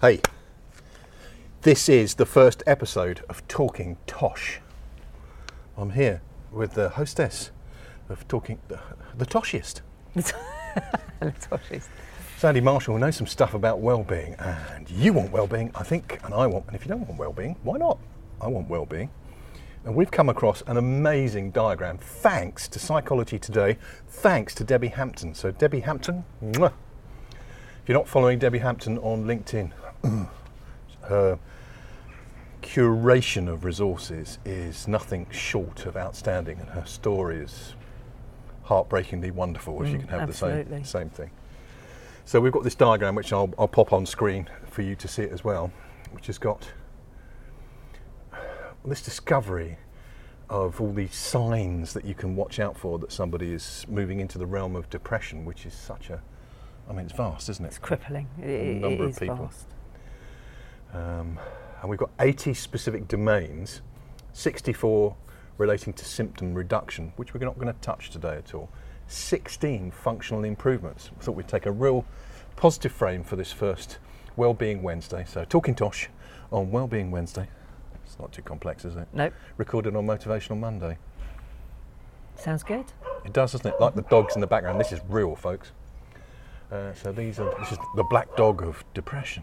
Hey, 0.00 0.20
this 1.62 1.88
is 1.88 2.14
the 2.14 2.24
first 2.24 2.62
episode 2.68 3.24
of 3.28 3.44
Talking 3.48 3.96
Tosh. 4.06 4.60
I'm 5.76 5.90
here 5.90 6.22
with 6.52 6.74
the 6.74 6.90
hostess 6.90 7.50
of 8.08 8.28
Talking, 8.28 8.60
the, 8.68 8.78
the 9.16 9.26
Toshiest. 9.26 9.80
Toshiest. 11.20 11.88
Sandy 12.36 12.60
Marshall 12.60 12.96
knows 12.96 13.16
some 13.16 13.26
stuff 13.26 13.54
about 13.54 13.80
well-being, 13.80 14.36
and 14.38 14.88
you 14.88 15.12
want 15.12 15.32
well-being, 15.32 15.72
I 15.74 15.82
think, 15.82 16.20
and 16.22 16.32
I 16.32 16.46
want. 16.46 16.66
And 16.68 16.76
if 16.76 16.84
you 16.84 16.90
don't 16.90 17.00
want 17.00 17.18
well-being, 17.18 17.56
why 17.64 17.78
not? 17.78 17.98
I 18.40 18.46
want 18.46 18.68
well-being. 18.68 19.10
And 19.84 19.96
we've 19.96 20.12
come 20.12 20.28
across 20.28 20.62
an 20.68 20.76
amazing 20.76 21.50
diagram 21.50 21.98
thanks 21.98 22.68
to 22.68 22.78
Psychology 22.78 23.40
Today, 23.40 23.76
thanks 24.06 24.54
to 24.54 24.62
Debbie 24.62 24.86
Hampton. 24.86 25.34
So, 25.34 25.50
Debbie 25.50 25.80
Hampton, 25.80 26.24
mwah. 26.40 26.72
if 27.82 27.88
you're 27.88 27.98
not 27.98 28.06
following 28.06 28.38
Debbie 28.38 28.58
Hampton 28.58 28.98
on 28.98 29.24
LinkedIn, 29.24 29.72
her 31.02 31.38
curation 32.62 33.48
of 33.48 33.64
resources 33.64 34.38
is 34.44 34.86
nothing 34.88 35.26
short 35.30 35.86
of 35.86 35.96
outstanding, 35.96 36.58
and 36.60 36.68
her 36.70 36.84
story 36.84 37.38
is 37.38 37.74
heartbreakingly 38.64 39.30
wonderful 39.30 39.82
if 39.82 39.88
you 39.88 39.96
Mm, 39.96 40.00
can 40.00 40.08
have 40.08 40.28
the 40.28 40.34
same, 40.34 40.84
same 40.84 41.08
thing. 41.10 41.30
So, 42.24 42.40
we've 42.40 42.52
got 42.52 42.62
this 42.64 42.74
diagram 42.74 43.14
which 43.14 43.32
I'll, 43.32 43.52
I'll 43.58 43.68
pop 43.68 43.92
on 43.92 44.04
screen 44.04 44.48
for 44.70 44.82
you 44.82 44.94
to 44.96 45.08
see 45.08 45.22
it 45.22 45.32
as 45.32 45.42
well, 45.44 45.70
which 46.12 46.26
has 46.26 46.36
got 46.36 46.70
this 48.84 49.02
discovery 49.02 49.78
of 50.50 50.80
all 50.80 50.92
these 50.92 51.14
signs 51.14 51.92
that 51.92 52.04
you 52.04 52.14
can 52.14 52.34
watch 52.36 52.58
out 52.58 52.76
for 52.76 52.98
that 52.98 53.12
somebody 53.12 53.52
is 53.52 53.84
moving 53.88 54.20
into 54.20 54.38
the 54.38 54.46
realm 54.46 54.76
of 54.76 54.88
depression, 54.90 55.44
which 55.44 55.66
is 55.66 55.74
such 55.74 56.08
a, 56.10 56.20
I 56.88 56.92
mean, 56.92 57.04
it's 57.06 57.14
vast, 57.14 57.48
isn't 57.50 57.64
it? 57.64 57.68
It's 57.68 57.78
crippling. 57.78 58.28
It, 58.40 58.44
A 58.46 58.70
it 58.70 58.74
number 58.80 59.04
of 59.04 59.18
people. 59.18 59.36
vast. 59.36 59.66
Um, 60.92 61.38
and 61.80 61.90
we've 61.90 61.98
got 61.98 62.10
80 62.20 62.54
specific 62.54 63.08
domains, 63.08 63.82
64 64.32 65.16
relating 65.58 65.92
to 65.92 66.04
symptom 66.04 66.54
reduction, 66.54 67.12
which 67.16 67.34
we're 67.34 67.44
not 67.44 67.58
going 67.58 67.72
to 67.72 67.80
touch 67.80 68.10
today 68.10 68.36
at 68.36 68.54
all. 68.54 68.70
16 69.08 69.90
functional 69.90 70.44
improvements. 70.44 71.10
I 71.18 71.22
thought 71.22 71.34
we'd 71.34 71.48
take 71.48 71.66
a 71.66 71.72
real 71.72 72.04
positive 72.56 72.92
frame 72.92 73.24
for 73.24 73.36
this 73.36 73.52
first 73.52 73.98
Wellbeing 74.36 74.82
Wednesday. 74.82 75.24
So, 75.26 75.44
Talking 75.44 75.74
Tosh 75.74 76.08
on 76.52 76.70
Wellbeing 76.70 77.10
Wednesday. 77.10 77.48
It's 78.04 78.18
not 78.18 78.32
too 78.32 78.42
complex, 78.42 78.84
is 78.84 78.96
it? 78.96 79.08
Nope. 79.12 79.34
Recorded 79.56 79.96
on 79.96 80.06
Motivational 80.06 80.58
Monday. 80.58 80.98
Sounds 82.36 82.62
good. 82.62 82.84
It 83.24 83.32
does, 83.32 83.52
doesn't 83.52 83.66
it? 83.66 83.80
Like 83.80 83.94
the 83.94 84.02
dogs 84.02 84.34
in 84.34 84.40
the 84.40 84.46
background. 84.46 84.80
This 84.80 84.92
is 84.92 85.00
real, 85.08 85.34
folks. 85.34 85.72
Uh, 86.70 86.92
so 86.94 87.12
these 87.12 87.40
are 87.40 87.52
this 87.58 87.72
is 87.72 87.78
the 87.96 88.04
black 88.04 88.34
dog 88.36 88.62
of 88.62 88.84
depression, 88.94 89.42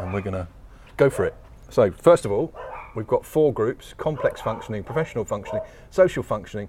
and 0.00 0.12
we're 0.12 0.20
going 0.20 0.34
to 0.34 0.48
go 0.96 1.10
for 1.10 1.24
it. 1.24 1.34
So 1.68 1.90
first 1.90 2.24
of 2.24 2.32
all, 2.32 2.54
we've 2.94 3.06
got 3.06 3.24
four 3.24 3.52
groups: 3.52 3.94
complex 3.96 4.40
functioning, 4.40 4.82
professional 4.84 5.24
functioning, 5.24 5.62
social 5.90 6.22
functioning, 6.22 6.68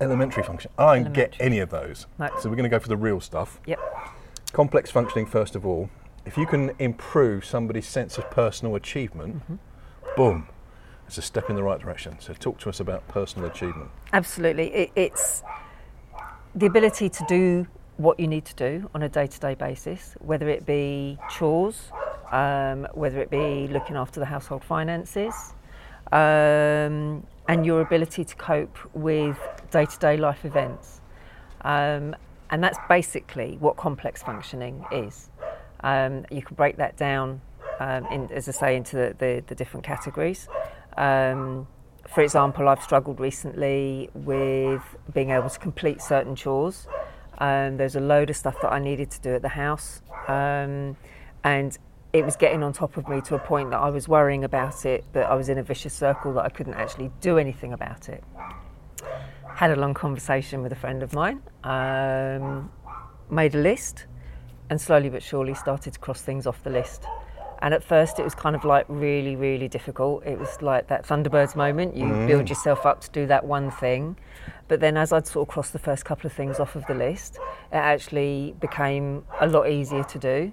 elementary 0.00 0.42
function. 0.42 0.70
I 0.78 0.98
don't 0.98 1.12
get 1.12 1.36
any 1.40 1.58
of 1.58 1.70
those. 1.70 2.06
No. 2.18 2.28
So 2.40 2.48
we're 2.48 2.56
going 2.56 2.70
to 2.70 2.74
go 2.74 2.78
for 2.80 2.88
the 2.88 2.96
real 2.96 3.20
stuff. 3.20 3.60
Yep. 3.66 3.78
Complex 4.52 4.90
functioning 4.90 5.26
first 5.26 5.54
of 5.54 5.66
all. 5.66 5.90
If 6.26 6.36
you 6.36 6.46
can 6.46 6.72
improve 6.78 7.44
somebody's 7.44 7.86
sense 7.88 8.18
of 8.18 8.30
personal 8.30 8.74
achievement, 8.76 9.36
Mm-hmm. 9.36 9.54
boom, 10.16 10.48
it's 11.06 11.18
a 11.18 11.22
step 11.22 11.48
in 11.50 11.56
the 11.56 11.62
right 11.62 11.80
direction. 11.80 12.16
So 12.20 12.34
talk 12.34 12.58
to 12.60 12.68
us 12.68 12.78
about 12.78 13.06
personal 13.08 13.48
achievement. 13.48 13.90
Absolutely. 14.12 14.68
It, 14.72 14.90
it's 14.94 15.42
the 16.54 16.66
ability 16.66 17.08
to 17.08 17.24
do 17.28 17.66
what 18.00 18.18
you 18.18 18.26
need 18.26 18.46
to 18.46 18.54
do 18.54 18.88
on 18.94 19.02
a 19.02 19.08
day 19.08 19.26
to 19.26 19.40
day 19.40 19.54
basis, 19.54 20.16
whether 20.20 20.48
it 20.48 20.64
be 20.64 21.18
chores, 21.30 21.92
um, 22.32 22.86
whether 22.94 23.20
it 23.20 23.30
be 23.30 23.68
looking 23.68 23.94
after 23.94 24.18
the 24.20 24.26
household 24.26 24.64
finances, 24.64 25.34
um, 26.10 27.26
and 27.46 27.66
your 27.66 27.82
ability 27.82 28.24
to 28.24 28.34
cope 28.36 28.78
with 28.94 29.38
day 29.70 29.84
to 29.84 29.98
day 29.98 30.16
life 30.16 30.46
events. 30.46 31.02
Um, 31.60 32.16
and 32.48 32.64
that's 32.64 32.78
basically 32.88 33.58
what 33.60 33.76
complex 33.76 34.22
functioning 34.22 34.82
is. 34.90 35.28
Um, 35.82 36.24
you 36.30 36.42
can 36.42 36.56
break 36.56 36.78
that 36.78 36.96
down, 36.96 37.42
um, 37.80 38.06
in, 38.06 38.32
as 38.32 38.48
I 38.48 38.52
say, 38.52 38.76
into 38.76 38.96
the, 38.96 39.14
the, 39.18 39.44
the 39.46 39.54
different 39.54 39.84
categories. 39.84 40.48
Um, 40.96 41.66
for 42.08 42.22
example, 42.22 42.68
I've 42.68 42.82
struggled 42.82 43.20
recently 43.20 44.08
with 44.14 44.82
being 45.12 45.30
able 45.30 45.50
to 45.50 45.58
complete 45.58 46.00
certain 46.00 46.34
chores. 46.34 46.88
Um, 47.40 47.78
there's 47.78 47.96
a 47.96 48.00
load 48.00 48.30
of 48.30 48.36
stuff 48.36 48.60
that 48.60 48.70
I 48.70 48.78
needed 48.78 49.10
to 49.12 49.20
do 49.20 49.34
at 49.34 49.42
the 49.42 49.48
house, 49.48 50.02
um, 50.28 50.96
and 51.42 51.76
it 52.12 52.24
was 52.24 52.36
getting 52.36 52.62
on 52.62 52.72
top 52.72 52.96
of 52.96 53.08
me 53.08 53.20
to 53.22 53.34
a 53.34 53.38
point 53.38 53.70
that 53.70 53.78
I 53.78 53.88
was 53.88 54.08
worrying 54.08 54.44
about 54.44 54.84
it, 54.84 55.04
but 55.12 55.22
I 55.22 55.34
was 55.34 55.48
in 55.48 55.58
a 55.58 55.62
vicious 55.62 55.94
circle 55.94 56.34
that 56.34 56.44
I 56.44 56.48
couldn't 56.48 56.74
actually 56.74 57.10
do 57.20 57.38
anything 57.38 57.72
about 57.72 58.08
it. 58.08 58.22
Had 59.54 59.70
a 59.70 59.76
long 59.76 59.94
conversation 59.94 60.62
with 60.62 60.72
a 60.72 60.76
friend 60.76 61.02
of 61.02 61.14
mine, 61.14 61.42
um, 61.64 62.70
made 63.30 63.54
a 63.54 63.58
list, 63.58 64.06
and 64.68 64.80
slowly 64.80 65.08
but 65.08 65.22
surely 65.22 65.54
started 65.54 65.94
to 65.94 65.98
cross 65.98 66.20
things 66.20 66.46
off 66.46 66.62
the 66.62 66.70
list. 66.70 67.04
And 67.62 67.74
at 67.74 67.84
first, 67.84 68.18
it 68.18 68.22
was 68.22 68.34
kind 68.34 68.56
of 68.56 68.64
like 68.64 68.86
really, 68.88 69.36
really 69.36 69.68
difficult. 69.68 70.24
It 70.24 70.38
was 70.38 70.62
like 70.62 70.88
that 70.88 71.06
Thunderbirds 71.06 71.54
moment. 71.54 71.94
You 71.94 72.06
build 72.26 72.48
yourself 72.48 72.86
up 72.86 73.02
to 73.02 73.10
do 73.10 73.26
that 73.26 73.44
one 73.44 73.70
thing. 73.70 74.16
But 74.70 74.78
then, 74.78 74.96
as 74.96 75.12
I'd 75.12 75.26
sort 75.26 75.48
of 75.48 75.52
crossed 75.52 75.72
the 75.72 75.80
first 75.80 76.04
couple 76.04 76.28
of 76.28 76.32
things 76.32 76.60
off 76.60 76.76
of 76.76 76.86
the 76.86 76.94
list, 76.94 77.40
it 77.72 77.76
actually 77.76 78.54
became 78.60 79.24
a 79.40 79.48
lot 79.48 79.68
easier 79.68 80.04
to 80.04 80.18
do. 80.20 80.52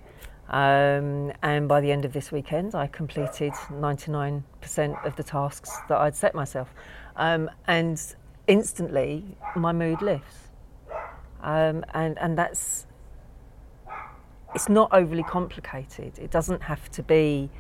Um, 0.50 1.32
and 1.44 1.68
by 1.68 1.82
the 1.82 1.92
end 1.92 2.04
of 2.04 2.14
this 2.14 2.32
weekend, 2.32 2.74
I 2.74 2.88
completed 2.88 3.54
99% 3.70 5.06
of 5.06 5.16
the 5.18 5.24
tasks 5.24 5.70
that 5.88 6.00
I'd 6.00 6.16
set 6.16 6.34
myself. 6.34 6.74
Um, 7.16 7.48
and 7.68 8.02
instantly, 8.48 9.38
my 9.56 9.72
mood 9.72 10.02
lifts. 10.02 10.50
Um, 11.44 11.86
and, 11.94 12.18
and 12.18 12.36
that's 12.36 12.88
it's 14.56 14.68
not 14.68 14.90
overly 14.94 15.22
complicated. 15.22 16.18
It 16.18 16.32
doesn't 16.32 16.64
have 16.64 16.90
to 16.94 17.04
be 17.04 17.52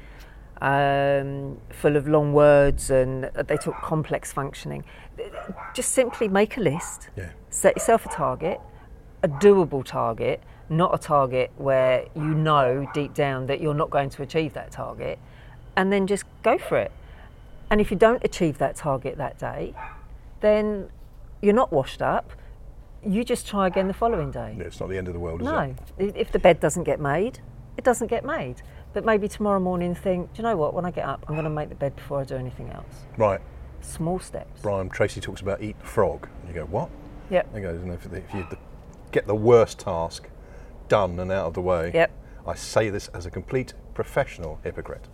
um, 0.61 1.57
full 1.69 1.95
of 1.95 2.07
long 2.07 2.33
words 2.33 2.89
and 2.89 3.25
they 3.47 3.57
talk 3.57 3.81
complex 3.81 4.31
functioning. 4.33 4.83
Just 5.73 5.91
simply 5.91 6.27
make 6.27 6.57
a 6.57 6.61
list, 6.61 7.09
Yeah. 7.15 7.29
set 7.49 7.75
yourself 7.75 8.05
a 8.05 8.09
target, 8.09 8.59
a 9.23 9.27
doable 9.27 9.83
target, 9.83 10.41
not 10.69 10.93
a 10.93 10.97
target 10.97 11.51
where 11.57 12.05
you 12.15 12.21
know 12.21 12.87
deep 12.93 13.13
down 13.13 13.47
that 13.47 13.61
you're 13.61 13.73
not 13.73 13.89
going 13.89 14.09
to 14.11 14.21
achieve 14.21 14.53
that 14.53 14.71
target, 14.71 15.17
and 15.75 15.91
then 15.91 16.07
just 16.07 16.25
go 16.43 16.57
for 16.57 16.77
it. 16.77 16.91
And 17.69 17.81
if 17.81 17.91
you 17.91 17.97
don't 17.97 18.23
achieve 18.23 18.57
that 18.59 18.75
target 18.75 19.17
that 19.17 19.37
day, 19.37 19.73
then 20.41 20.89
you're 21.41 21.53
not 21.55 21.71
washed 21.71 22.01
up. 22.01 22.31
You 23.05 23.23
just 23.23 23.47
try 23.47 23.67
again 23.67 23.87
the 23.87 23.93
following 23.93 24.31
day. 24.31 24.55
Yeah, 24.57 24.65
it's 24.65 24.79
not 24.79 24.89
the 24.89 24.97
end 24.97 25.07
of 25.07 25.13
the 25.13 25.19
world, 25.19 25.41
is 25.41 25.45
No, 25.45 25.75
it? 25.97 26.15
If 26.15 26.31
the 26.31 26.39
bed 26.39 26.59
doesn't 26.59 26.83
get 26.83 26.99
made, 26.99 27.39
it 27.77 27.83
doesn't 27.83 28.07
get 28.07 28.25
made. 28.25 28.61
But 28.97 29.05
maybe 29.05 29.27
tomorrow 29.27 29.59
morning 29.59 29.93
think, 29.93 30.33
do 30.33 30.37
you 30.41 30.43
know 30.43 30.57
what? 30.57 30.73
When 30.73 30.83
I 30.83 30.89
get 30.89 31.05
up, 31.05 31.23
I'm 31.27 31.35
going 31.35 31.43
to 31.43 31.51
make 31.51 31.69
the 31.69 31.75
bed 31.75 31.95
before 31.95 32.19
I 32.21 32.23
do 32.23 32.33
anything 32.35 32.71
else. 32.71 33.05
Right. 33.15 33.39
Small 33.79 34.17
steps. 34.17 34.59
Brian 34.63 34.89
Tracy 34.89 35.21
talks 35.21 35.39
about 35.39 35.61
eat 35.61 35.77
the 35.79 35.85
frog. 35.85 36.27
And 36.39 36.49
you 36.49 36.55
go, 36.55 36.65
what? 36.65 36.89
Yep. 37.29 37.53
He 37.53 37.61
goes, 37.61 37.79
and 37.83 37.91
if, 37.93 38.11
if 38.11 38.33
you 38.33 38.47
get 39.11 39.27
the 39.27 39.35
worst 39.35 39.77
task 39.77 40.27
done 40.87 41.19
and 41.19 41.31
out 41.31 41.45
of 41.45 41.53
the 41.53 41.61
way, 41.61 41.91
Yep. 41.93 42.11
I 42.47 42.55
say 42.55 42.89
this 42.89 43.07
as 43.09 43.27
a 43.27 43.29
complete 43.29 43.75
professional 43.93 44.59
hypocrite. 44.63 45.05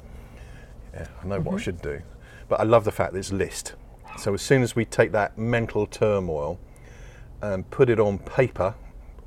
Yeah, 0.93 1.07
I 1.21 1.27
know 1.27 1.35
Mm-hmm. 1.39 1.43
what 1.43 1.55
I 1.55 1.61
should 1.61 1.81
do. 1.81 2.01
But 2.47 2.61
I 2.61 2.63
love 2.63 2.85
the 2.85 2.91
fact 2.93 3.11
that 3.11 3.19
it's 3.19 3.33
list. 3.33 3.73
So 4.17 4.33
as 4.33 4.41
soon 4.41 4.61
as 4.63 4.77
we 4.77 4.85
take 4.85 5.11
that 5.11 5.37
mental 5.37 5.87
turmoil 5.87 6.57
and 7.41 7.69
put 7.69 7.89
it 7.89 7.99
on 7.99 8.19
paper, 8.19 8.75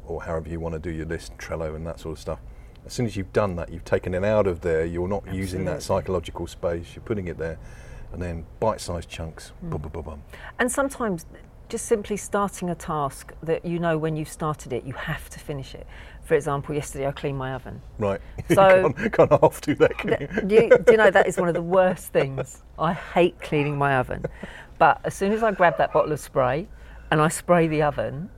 or 0.06 0.22
however 0.22 0.48
you 0.48 0.60
want 0.60 0.72
to 0.72 0.78
do 0.78 0.88
your 0.90 1.04
list, 1.04 1.36
Trello 1.36 1.76
and 1.76 1.86
that 1.86 2.00
sort 2.00 2.16
of 2.16 2.20
stuff, 2.22 2.38
as 2.86 2.92
soon 2.92 3.04
as 3.06 3.16
you've 3.16 3.32
done 3.32 3.56
that, 3.56 3.72
you've 3.72 3.84
taken 3.84 4.14
it 4.14 4.24
out 4.24 4.46
of 4.46 4.60
there, 4.60 4.84
you're 4.84 5.08
not 5.08 5.32
using 5.34 5.64
that 5.64 5.82
psychological 5.82 6.46
space, 6.46 6.94
you're 6.94 7.02
putting 7.02 7.26
it 7.26 7.36
there, 7.36 7.58
and 8.12 8.22
then 8.22 8.46
bite 8.60 8.80
sized 8.80 9.08
chunks. 9.08 9.52
Mm. 9.64 9.70
Bum, 9.70 9.80
bum, 9.82 9.90
bum, 9.92 10.02
bum. 10.04 10.22
And 10.58 10.70
sometimes 10.70 11.26
just 11.68 11.86
simply 11.86 12.16
starting 12.16 12.70
a 12.70 12.76
task 12.76 13.32
that 13.42 13.64
you 13.64 13.80
know 13.80 13.98
when 13.98 14.14
you've 14.16 14.28
started 14.28 14.72
it, 14.72 14.84
you 14.84 14.92
have 14.92 15.28
to 15.30 15.40
finish 15.40 15.74
it. 15.74 15.84
For 16.24 16.34
example, 16.34 16.76
yesterday 16.76 17.08
I 17.08 17.10
cleaned 17.12 17.38
my 17.38 17.54
oven. 17.54 17.82
Right. 17.98 18.20
So- 18.54 18.86
you 18.86 18.94
can't, 18.94 19.12
can't 19.12 19.30
half 19.40 19.60
do 19.60 19.74
that, 19.74 19.98
can 19.98 20.16
you? 20.20 20.42
Do 20.42 20.54
you, 20.54 20.68
do 20.70 20.92
you 20.92 20.96
know 20.96 21.10
that 21.10 21.26
is 21.26 21.38
one 21.38 21.48
of 21.48 21.54
the 21.54 21.62
worst 21.78 22.12
things? 22.12 22.62
I 22.78 22.92
hate 22.92 23.40
cleaning 23.40 23.76
my 23.76 23.96
oven. 23.96 24.24
But 24.78 25.00
as 25.04 25.14
soon 25.14 25.32
as 25.32 25.42
I 25.42 25.50
grab 25.50 25.76
that 25.78 25.92
bottle 25.92 26.12
of 26.12 26.20
spray 26.20 26.68
and 27.10 27.20
I 27.20 27.28
spray 27.28 27.66
the 27.66 27.82
oven, 27.82 28.30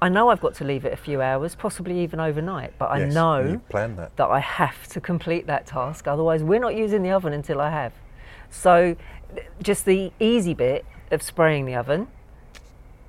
I 0.00 0.08
know 0.08 0.28
I've 0.28 0.40
got 0.40 0.54
to 0.56 0.64
leave 0.64 0.84
it 0.84 0.92
a 0.92 0.96
few 0.96 1.22
hours, 1.22 1.54
possibly 1.54 2.00
even 2.00 2.20
overnight, 2.20 2.74
but 2.78 2.86
I 2.90 2.98
Yes, 3.00 3.14
know 3.14 3.40
you've 3.40 3.68
that. 3.96 4.16
that 4.16 4.28
I 4.28 4.40
have 4.40 4.86
to 4.88 5.00
complete 5.00 5.46
that 5.46 5.66
task. 5.66 6.06
Otherwise, 6.06 6.42
we're 6.42 6.60
not 6.60 6.74
using 6.74 7.02
the 7.02 7.10
oven 7.10 7.32
until 7.32 7.60
I 7.60 7.70
have. 7.70 7.92
So, 8.50 8.96
just 9.62 9.84
the 9.84 10.12
easy 10.20 10.54
bit 10.54 10.84
of 11.10 11.22
spraying 11.22 11.66
the 11.66 11.74
oven 11.74 12.08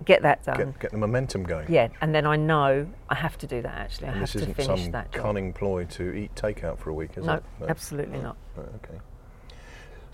get 0.04 0.22
that 0.24 0.44
done. 0.44 0.58
Get, 0.58 0.80
get 0.80 0.92
the 0.92 0.98
momentum 0.98 1.44
going. 1.44 1.72
Yeah, 1.72 1.88
and 2.02 2.14
then 2.14 2.26
I 2.26 2.36
know 2.36 2.88
I 3.10 3.16
have 3.16 3.38
to 3.40 3.48
do 3.48 3.62
that. 3.62 3.74
Actually, 3.74 4.08
I 4.08 4.12
And 4.12 4.20
have 4.20 4.24
this 4.24 4.32
to 4.34 4.38
isn't 4.40 4.54
finish 4.56 4.84
some 4.84 5.04
cunning 5.12 5.54
ploy 5.54 5.86
to 5.86 6.14
eat 6.14 6.36
takeout 6.36 6.78
for 6.80 6.90
a 6.90 6.94
week, 6.94 7.12
is 7.18 7.26
no, 7.26 7.36
it? 7.36 7.44
absolutely 7.68 8.20
not. 8.20 8.36
Right, 8.56 8.68
okay. 8.84 9.00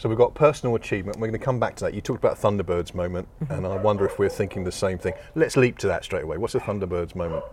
So 0.01 0.09
we've 0.09 0.17
got 0.17 0.33
personal 0.33 0.73
achievement. 0.73 1.19
We're 1.19 1.27
going 1.27 1.39
to 1.39 1.45
come 1.45 1.59
back 1.59 1.75
to 1.75 1.85
that. 1.85 1.93
You 1.93 2.01
talked 2.01 2.23
about 2.23 2.35
Thunderbirds 2.35 2.95
moment, 2.95 3.27
Mm-hmm. 3.43 3.53
and 3.53 3.67
I 3.67 3.77
wonder 3.77 4.03
if 4.03 4.17
we're 4.17 4.29
thinking 4.29 4.63
the 4.63 4.71
same 4.71 4.97
thing. 4.97 5.13
Let's 5.35 5.55
leap 5.55 5.77
to 5.77 5.85
that 5.87 6.03
straight 6.03 6.23
away. 6.23 6.39
What's 6.39 6.55
a 6.55 6.59
Thunderbirds 6.59 7.15
moment? 7.15 7.43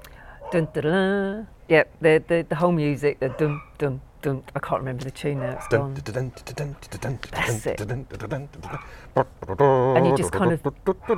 Dun, 0.50 0.66
dun, 0.72 0.84
dun. 0.84 1.46
Yep, 1.68 1.96
the, 2.00 2.24
the 2.26 2.46
the 2.48 2.54
whole 2.54 2.72
music, 2.72 3.20
the 3.20 3.28
dum 3.28 3.60
dum 3.76 4.00
dum. 4.22 4.42
I 4.56 4.60
can't 4.60 4.80
remember 4.80 5.04
the 5.04 5.10
tune 5.10 5.40
now. 5.40 5.58
It's 5.58 5.68
gone. 5.68 5.92
That's 5.92 7.66
it. 7.66 7.80
And 7.82 8.06
you 10.06 10.16
just 10.16 10.32
kind 10.32 10.52
of 10.52 10.62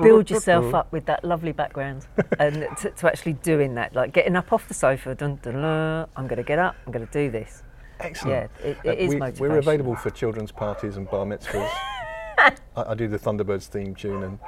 build 0.02 0.30
yourself 0.30 0.74
up 0.74 0.90
with 0.90 1.06
that 1.06 1.24
lovely 1.24 1.52
background, 1.52 2.08
and 2.40 2.66
to, 2.78 2.90
to 2.90 3.06
actually 3.06 3.34
doing 3.34 3.76
that, 3.76 3.94
like 3.94 4.12
getting 4.12 4.34
up 4.34 4.52
off 4.52 4.66
the 4.66 4.74
sofa. 4.74 5.14
Dun, 5.14 5.38
dun, 5.42 5.62
dun, 5.62 6.08
I'm 6.16 6.26
going 6.26 6.38
to 6.38 6.42
get 6.42 6.58
up. 6.58 6.74
I'm 6.84 6.90
going 6.92 7.06
to 7.06 7.12
do 7.12 7.30
this. 7.30 7.62
Excellent. 8.00 8.50
Yeah, 8.62 8.66
it, 8.70 8.76
Uh, 8.84 8.90
it 8.90 8.98
is 8.98 9.08
we, 9.10 9.16
motivation. 9.16 9.48
We're 9.52 9.58
available 9.58 9.96
for 9.96 10.10
children's 10.10 10.52
parties 10.52 10.96
and 10.96 11.08
bar 11.10 11.24
mitzvahs. 11.26 11.70
I, 12.38 12.52
I 12.76 12.94
do 12.94 13.06
the 13.08 13.18
Thunderbirds 13.18 13.66
theme 13.66 13.94
tune, 13.94 14.22
and 14.22 14.38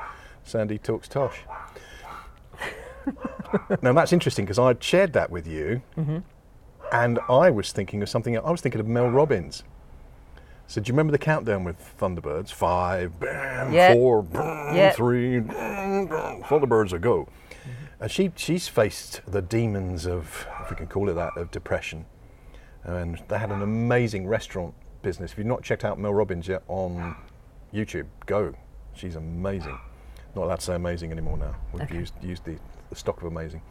Sandy 0.45 0.79
talks 0.79 1.09
tosh. 1.09 1.39
now 3.83 3.93
that's 3.93 4.13
interesting 4.13 4.45
because 4.45 4.59
I'd 4.59 4.83
shared 4.83 5.13
that 5.15 5.31
with 5.31 5.47
you, 5.47 5.83
Mm-hmm. 5.97 6.19
and 6.93 7.19
I 7.29 7.51
was 7.51 7.73
thinking 7.73 8.03
of 8.03 8.09
something. 8.09 8.37
I 8.39 8.51
was 8.51 8.61
thinking 8.61 8.81
of 8.81 8.87
Mel 8.87 9.09
Robbins. 9.09 9.65
So 10.69 10.81
do 10.81 10.89
you 10.89 10.95
remember 10.95 11.11
the 11.13 11.19
countdown 11.19 11.65
with 11.65 11.77
Thunderbirds? 12.01 12.51
Five, 12.51 13.19
bam, 13.21 13.73
Yeah. 13.73 13.93
four, 13.93 14.23
bam, 14.23 14.75
Yeah. 14.75 14.93
three, 14.93 15.41
bam, 15.41 16.07
bam, 16.07 16.43
Thunderbirds 16.43 16.93
a 16.93 16.99
go. 16.99 17.29
And 18.01 18.11
she 18.11 18.33
she's 18.37 18.69
faced 18.69 19.21
the 19.27 19.43
demons 19.43 20.07
of, 20.07 20.47
if 20.63 20.71
we 20.71 20.77
can 20.77 20.87
call 20.87 21.09
it 21.11 21.15
that, 21.15 21.37
of 21.37 21.51
depression. 21.51 22.07
And 22.85 23.23
they 23.29 23.39
had 23.39 23.51
an 23.51 23.63
amazing 23.63 24.27
restaurant 24.27 24.75
business. 25.03 25.33
If 25.33 25.39
you've 25.39 25.47
not 25.47 25.63
checked 25.63 25.85
out 25.85 25.99
Mel 25.99 26.15
Robbins 26.15 26.49
yet 26.49 26.63
on 26.69 27.17
YouTube, 27.73 28.07
go. 28.27 28.55
She's 28.95 29.17
amazing. 29.17 29.79
Not 30.35 30.45
allowed 30.45 30.61
to 30.61 30.65
say 30.65 30.75
amazing 30.75 31.13
anymore 31.13 31.37
now. 31.37 31.55
We've 31.73 31.83
Okay. 31.83 31.97
used 31.97 32.15
used 32.23 32.45
the, 32.45 32.59
the 32.91 32.97
stock 32.97 33.19
of 33.21 33.27
amazing. 33.27 33.63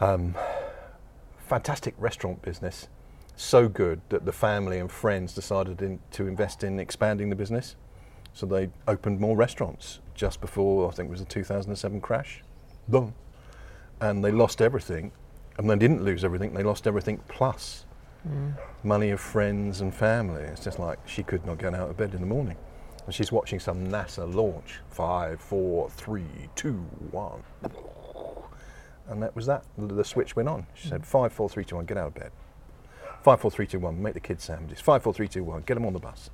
Um, 0.00 0.34
fantastic 1.48 1.94
restaurant 1.98 2.42
business. 2.42 2.88
So 3.36 3.68
good 3.68 4.00
that 4.10 4.24
the 4.24 4.32
family 4.32 4.78
and 4.78 4.90
friends 4.90 5.34
decided 5.34 5.80
in, 5.80 6.00
to 6.12 6.26
invest 6.26 6.64
in 6.64 6.78
expanding 6.78 7.30
the 7.30 7.36
business. 7.36 7.76
So 8.34 8.46
they 8.46 8.70
opened 8.88 9.20
more 9.20 9.36
restaurants 9.36 10.00
just 10.14 10.40
before 10.40 10.88
I 10.88 10.92
think 10.92 11.08
it 11.08 11.10
was 11.10 11.20
the 11.20 11.26
2007 11.26 12.00
crash. 12.00 12.42
Boom. 12.88 13.14
And 14.00 14.24
they 14.24 14.32
lost 14.32 14.60
everything. 14.60 15.12
And 15.58 15.68
they 15.68 15.76
didn't 15.76 16.02
lose 16.02 16.24
everything, 16.24 16.52
they 16.54 16.62
lost 16.62 16.86
everything 16.86 17.20
plus 17.28 17.84
money 18.82 19.10
of 19.10 19.20
friends 19.20 19.80
and 19.80 19.94
family. 19.94 20.42
It's 20.42 20.62
just 20.64 20.78
like 20.78 20.98
she 21.06 21.22
could 21.22 21.44
not 21.46 21.58
get 21.58 21.74
out 21.74 21.90
of 21.90 21.96
bed 21.96 22.14
in 22.14 22.20
the 22.20 22.26
morning. 22.26 22.56
And 23.06 23.14
she's 23.14 23.32
watching 23.32 23.58
some 23.58 23.88
NASA 23.88 24.32
launch. 24.32 24.80
Five, 24.90 25.40
four, 25.40 25.90
three, 25.90 26.24
two, 26.54 26.74
one. 27.10 27.42
And 29.08 29.22
that 29.22 29.34
was 29.34 29.46
that. 29.46 29.64
The 29.76 30.04
switch 30.04 30.36
went 30.36 30.48
on. 30.48 30.66
She 30.74 30.88
said, 30.88 31.04
five, 31.04 31.32
four, 31.32 31.48
three, 31.48 31.64
two, 31.64 31.76
one, 31.76 31.84
get 31.84 31.96
out 31.96 32.08
of 32.08 32.14
bed. 32.14 32.30
Five, 33.24 33.40
four, 33.40 33.50
three, 33.50 33.66
two, 33.66 33.80
one, 33.80 34.00
make 34.00 34.14
the 34.14 34.20
kids 34.20 34.44
sandwiches. 34.44 34.80
Five, 34.80 35.02
four, 35.02 35.12
three, 35.12 35.28
two, 35.28 35.42
one, 35.44 35.62
get 35.62 35.74
them 35.74 35.84
on 35.84 35.92
the 35.92 35.98
bus. 35.98 36.30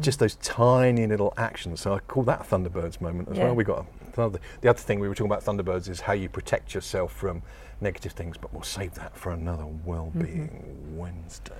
Just 0.00 0.18
those 0.18 0.34
tiny 0.36 1.06
little 1.06 1.32
actions. 1.38 1.80
So 1.80 1.94
I 1.94 2.00
call 2.00 2.22
that 2.24 2.40
Thunderbirds 2.42 3.00
moment 3.00 3.28
as 3.30 3.38
Yeah. 3.38 3.44
well. 3.44 3.54
We 3.54 3.64
got. 3.64 3.86
The 4.14 4.68
other 4.68 4.78
thing 4.78 5.00
we 5.00 5.08
were 5.08 5.14
talking 5.14 5.30
about 5.32 5.42
Thunderbirds 5.44 5.88
is 5.88 6.00
how 6.00 6.12
you 6.12 6.28
protect 6.28 6.74
yourself 6.74 7.12
from 7.12 7.42
negative 7.80 8.12
things, 8.12 8.36
but 8.38 8.52
we'll 8.52 8.62
save 8.62 8.94
that 8.94 9.16
for 9.16 9.32
another 9.32 9.66
well-being 9.84 10.96
Wednesday. 10.96 11.54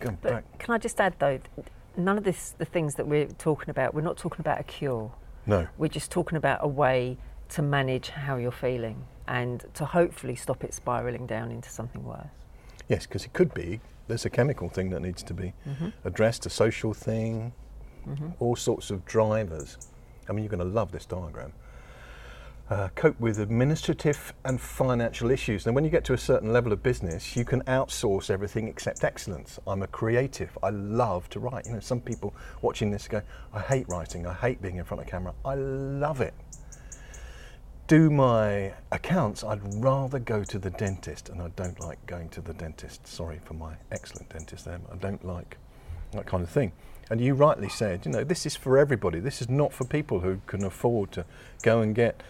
Come 0.00 0.18
But 0.20 0.30
back. 0.32 0.58
can 0.58 0.74
I 0.74 0.78
just 0.78 1.00
add 1.00 1.14
though, 1.18 1.38
none 1.96 2.18
of 2.18 2.24
this, 2.24 2.50
the 2.58 2.64
things 2.64 2.94
that 2.96 3.06
we're 3.06 3.26
talking 3.26 3.70
about, 3.70 3.94
we're 3.94 4.00
not 4.02 4.16
talking 4.16 4.40
about 4.40 4.60
a 4.60 4.64
cure. 4.64 5.10
No. 5.46 5.68
We're 5.78 5.88
just 5.88 6.10
talking 6.10 6.36
about 6.36 6.58
a 6.62 6.68
way 6.68 7.16
to 7.50 7.62
manage 7.62 8.08
how 8.10 8.36
you're 8.36 8.50
feeling 8.50 9.04
and 9.28 9.64
to 9.74 9.84
hopefully 9.84 10.34
stop 10.36 10.64
it 10.64 10.74
spiraling 10.74 11.26
down 11.26 11.50
into 11.50 11.70
something 11.70 12.04
worse. 12.04 12.26
Yes, 12.88 13.06
because 13.06 13.24
it 13.24 13.32
could 13.32 13.54
be 13.54 13.80
there's 14.08 14.24
a 14.24 14.30
chemical 14.30 14.68
thing 14.68 14.90
that 14.90 15.00
needs 15.00 15.22
to 15.24 15.34
be 15.34 15.52
Mm-hmm. 15.68 15.88
addressed, 16.04 16.46
a 16.46 16.50
social 16.50 16.92
thing, 16.92 17.52
all 18.38 18.54
sorts 18.54 18.90
of 18.90 19.04
drivers. 19.04 19.78
I 20.28 20.32
mean, 20.32 20.44
you're 20.44 20.50
going 20.50 20.60
to 20.68 20.74
love 20.74 20.92
this 20.92 21.06
diagram. 21.06 21.52
Uh, 22.68 22.88
cope 22.96 23.18
with 23.20 23.38
administrative 23.38 24.34
and 24.44 24.60
financial 24.60 25.30
issues. 25.30 25.66
And 25.66 25.74
when 25.74 25.84
you 25.84 25.90
get 25.90 26.04
to 26.06 26.14
a 26.14 26.18
certain 26.18 26.52
level 26.52 26.72
of 26.72 26.82
business, 26.82 27.36
you 27.36 27.44
can 27.44 27.62
outsource 27.62 28.28
everything 28.28 28.66
except 28.66 29.04
excellence. 29.04 29.60
I'm 29.68 29.82
a 29.82 29.86
creative. 29.86 30.58
I 30.64 30.70
love 30.70 31.28
to 31.30 31.38
write. 31.38 31.66
You 31.66 31.74
know, 31.74 31.80
some 31.80 32.00
people 32.00 32.34
watching 32.62 32.90
this 32.90 33.06
go, 33.06 33.22
I 33.52 33.60
hate 33.60 33.88
writing. 33.88 34.26
I 34.26 34.34
hate 34.34 34.60
being 34.60 34.78
in 34.78 34.84
front 34.84 35.00
of 35.00 35.08
camera. 35.08 35.32
I 35.44 35.54
love 35.54 36.20
it 36.20 36.34
do 37.86 38.10
my 38.10 38.72
accounts, 38.90 39.44
I'd 39.44 39.60
rather 39.76 40.18
go 40.18 40.42
to 40.42 40.58
the 40.58 40.70
dentist, 40.70 41.28
and 41.28 41.40
I 41.40 41.48
don't 41.54 41.78
like 41.78 42.04
going 42.06 42.28
to 42.30 42.40
the 42.40 42.52
dentist. 42.52 43.06
Sorry 43.06 43.40
for 43.44 43.54
my 43.54 43.74
excellent 43.92 44.28
dentist 44.28 44.64
there, 44.64 44.80
I 44.90 44.96
don't 44.96 45.24
like 45.24 45.56
that 46.12 46.26
kind 46.26 46.42
of 46.42 46.50
thing. 46.50 46.72
And 47.10 47.20
you 47.20 47.34
rightly 47.34 47.68
said, 47.68 48.04
you 48.04 48.10
know, 48.10 48.24
this 48.24 48.46
is 48.46 48.56
for 48.56 48.78
everybody. 48.78 49.20
This 49.20 49.40
is 49.40 49.48
not 49.48 49.72
for 49.72 49.84
people 49.84 50.20
who 50.20 50.40
can 50.46 50.64
afford 50.64 51.12
to 51.12 51.24
go 51.62 51.80
and 51.80 51.94
get 51.94 52.22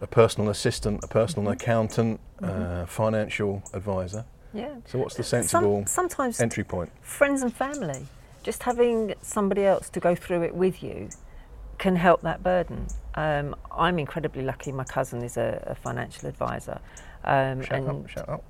a 0.00 0.06
personal 0.06 0.50
assistant, 0.50 1.02
a 1.02 1.08
personal 1.08 1.50
accountant, 1.50 2.20
uh, 2.42 2.86
financial 2.86 3.62
advisor. 3.72 4.24
Yeah. 4.54 4.76
So, 4.86 4.98
what's 4.98 5.14
the 5.14 5.22
Some- 5.22 5.42
sensible 5.42 5.84
sometimes 5.86 6.40
entry 6.40 6.64
point? 6.64 6.90
friends 7.02 7.42
and 7.42 7.54
family, 7.54 8.06
just 8.42 8.62
having 8.62 9.14
somebody 9.20 9.64
else 9.64 9.88
to 9.90 10.00
go 10.00 10.14
through 10.14 10.42
it 10.42 10.54
with 10.54 10.82
you 10.82 11.10
can 11.78 11.96
help 11.96 12.22
that 12.22 12.42
burden. 12.42 12.86
Um, 13.14 13.54
I'm 13.70 13.98
incredibly 13.98 14.42
lucky. 14.42 14.72
My 14.72 14.84
cousin 14.84 15.22
is 15.22 15.36
a, 15.36 15.62
a 15.66 15.74
financial 15.74 16.28
advisor, 16.28 16.80
um, 17.24 17.62
Shout 17.62 17.78
and 17.78 17.88
out, 17.88 18.10
shout 18.10 18.28
out. 18.28 18.44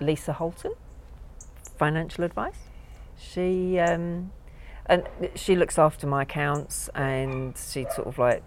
Lisa 0.00 0.32
Holton, 0.32 0.74
financial 1.76 2.24
advice. 2.24 2.58
She 3.16 3.78
um, 3.78 4.30
and 4.86 5.06
she 5.34 5.56
looks 5.56 5.78
after 5.78 6.06
my 6.06 6.22
accounts, 6.22 6.88
and 6.94 7.56
she 7.56 7.86
sort 7.94 8.06
of 8.08 8.18
like 8.18 8.42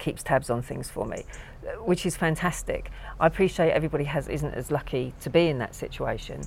keeps 0.00 0.22
tabs 0.22 0.50
on 0.50 0.62
things 0.62 0.90
for 0.90 1.06
me, 1.06 1.24
which 1.84 2.04
is 2.04 2.16
fantastic. 2.16 2.90
I 3.20 3.26
appreciate 3.28 3.70
everybody 3.70 4.04
has 4.04 4.26
isn't 4.28 4.54
as 4.54 4.70
lucky 4.70 5.14
to 5.20 5.30
be 5.30 5.46
in 5.48 5.58
that 5.58 5.74
situation. 5.74 6.42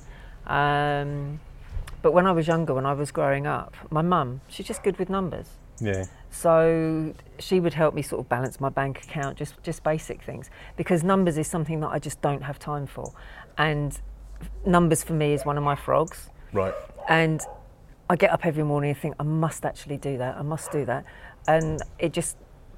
Um, 0.46 1.40
but 2.02 2.12
when 2.12 2.26
I 2.26 2.32
was 2.32 2.46
younger, 2.46 2.74
when 2.74 2.84
I 2.84 2.92
was 2.92 3.10
growing 3.10 3.46
up, 3.46 3.74
my 3.90 4.02
mum, 4.02 4.42
she's 4.48 4.66
just 4.66 4.82
good 4.82 4.98
with 4.98 5.08
numbers. 5.08 5.48
Yeah. 5.80 6.04
So 6.30 7.14
she 7.38 7.60
would 7.60 7.74
help 7.74 7.94
me 7.94 8.02
sort 8.02 8.20
of 8.20 8.28
balance 8.28 8.60
my 8.60 8.68
bank 8.68 9.02
account, 9.04 9.38
just 9.38 9.54
just 9.62 9.82
basic 9.82 10.22
things, 10.22 10.50
because 10.76 11.02
numbers 11.02 11.38
is 11.38 11.46
something 11.46 11.80
that 11.80 11.88
I 11.88 11.98
just 11.98 12.20
don't 12.20 12.42
have 12.42 12.58
time 12.58 12.86
for, 12.86 13.12
and 13.56 13.98
numbers 14.66 15.02
for 15.02 15.14
me 15.14 15.32
is 15.32 15.44
one 15.44 15.56
of 15.56 15.64
my 15.64 15.74
frogs, 15.76 16.30
Right. 16.52 16.74
and 17.08 17.40
I 18.10 18.16
get 18.16 18.30
up 18.30 18.44
every 18.44 18.64
morning 18.64 18.90
and 18.90 18.98
think 18.98 19.14
I 19.18 19.22
must 19.22 19.64
actually 19.64 19.96
do 19.96 20.18
that, 20.18 20.36
I 20.36 20.42
must 20.42 20.70
do 20.70 20.84
that, 20.84 21.04
and 21.48 21.80
it 21.98 22.12
just 22.12 22.36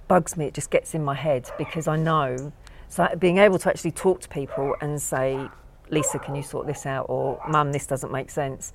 bugs 0.09 0.37
me. 0.37 0.47
It 0.47 0.55
just 0.55 0.71
gets 0.71 0.95
in 0.95 1.05
my 1.05 1.15
head 1.15 1.49
because 1.59 1.87
I 1.89 1.97
know. 1.97 2.53
So 2.89 3.09
being 3.19 3.39
able 3.39 3.59
to 3.59 3.69
actually 3.69 3.91
talk 3.93 4.21
to 4.21 4.29
people 4.29 4.75
and 4.81 5.01
say, 5.01 5.49
Lisa, 5.91 6.19
can 6.19 6.35
you 6.35 6.43
sort 6.43 6.67
this 6.67 6.87
out? 6.87 7.07
Or 7.09 7.41
Mum, 7.49 7.73
this 7.73 7.87
doesn't 7.87 8.11
make 8.13 8.31
sense. 8.31 8.73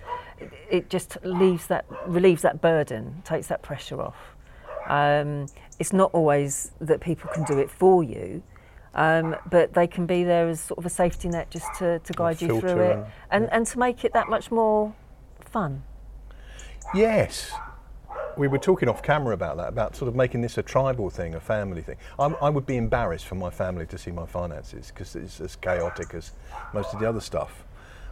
It, 0.69 0.89
just 0.89 1.17
leaves 1.23 1.67
that 1.67 1.85
relieves 2.07 2.41
that 2.41 2.61
burden, 2.61 3.21
takes 3.25 3.47
that 3.47 3.61
pressure 3.61 4.01
off. 4.01 4.15
Um, 4.87 5.45
it's 5.79 5.93
not 5.93 6.11
always 6.13 6.71
that 6.81 6.99
people 7.01 7.29
can 7.33 7.43
do 7.45 7.57
it 7.59 7.69
for 7.69 8.03
you, 8.03 8.43
um, 8.95 9.35
but 9.49 9.73
they 9.73 9.87
can 9.87 10.05
be 10.05 10.23
there 10.23 10.47
as 10.49 10.59
sort 10.61 10.77
of 10.77 10.85
a 10.85 10.89
safety 10.89 11.29
net 11.29 11.49
just 11.49 11.67
to, 11.79 11.99
to 11.99 12.13
guide 12.13 12.41
you 12.41 12.59
through 12.59 12.81
it 12.81 12.95
and- 12.97 13.05
and, 13.31 13.53
and 13.53 13.67
to 13.67 13.79
make 13.79 14.03
it 14.03 14.13
that 14.13 14.29
much 14.29 14.51
more 14.51 14.93
fun. 15.39 15.83
Yes. 16.93 17.51
We 18.37 18.47
were 18.47 18.57
talking 18.57 18.87
off 18.89 19.03
camera 19.03 19.33
about 19.33 19.57
that, 19.57 19.69
about 19.69 19.95
sort 19.95 20.09
of 20.09 20.15
making 20.15 20.41
this 20.41 20.57
a 20.57 20.63
tribal 20.63 21.09
thing, 21.09 21.35
a 21.35 21.39
family 21.39 21.81
thing. 21.81 21.97
I'm, 22.17 22.35
I 22.41 22.49
would 22.49 22.65
be 22.65 22.77
embarrassed 22.77 23.25
for 23.25 23.35
my 23.35 23.49
family 23.49 23.85
to 23.87 23.97
see 23.97 24.11
my 24.11 24.25
finances 24.25 24.87
because 24.87 25.15
it's 25.15 25.41
as 25.41 25.55
chaotic 25.55 26.13
as 26.13 26.31
most 26.73 26.93
of 26.93 26.99
the 26.99 27.07
other 27.07 27.21
stuff 27.21 27.65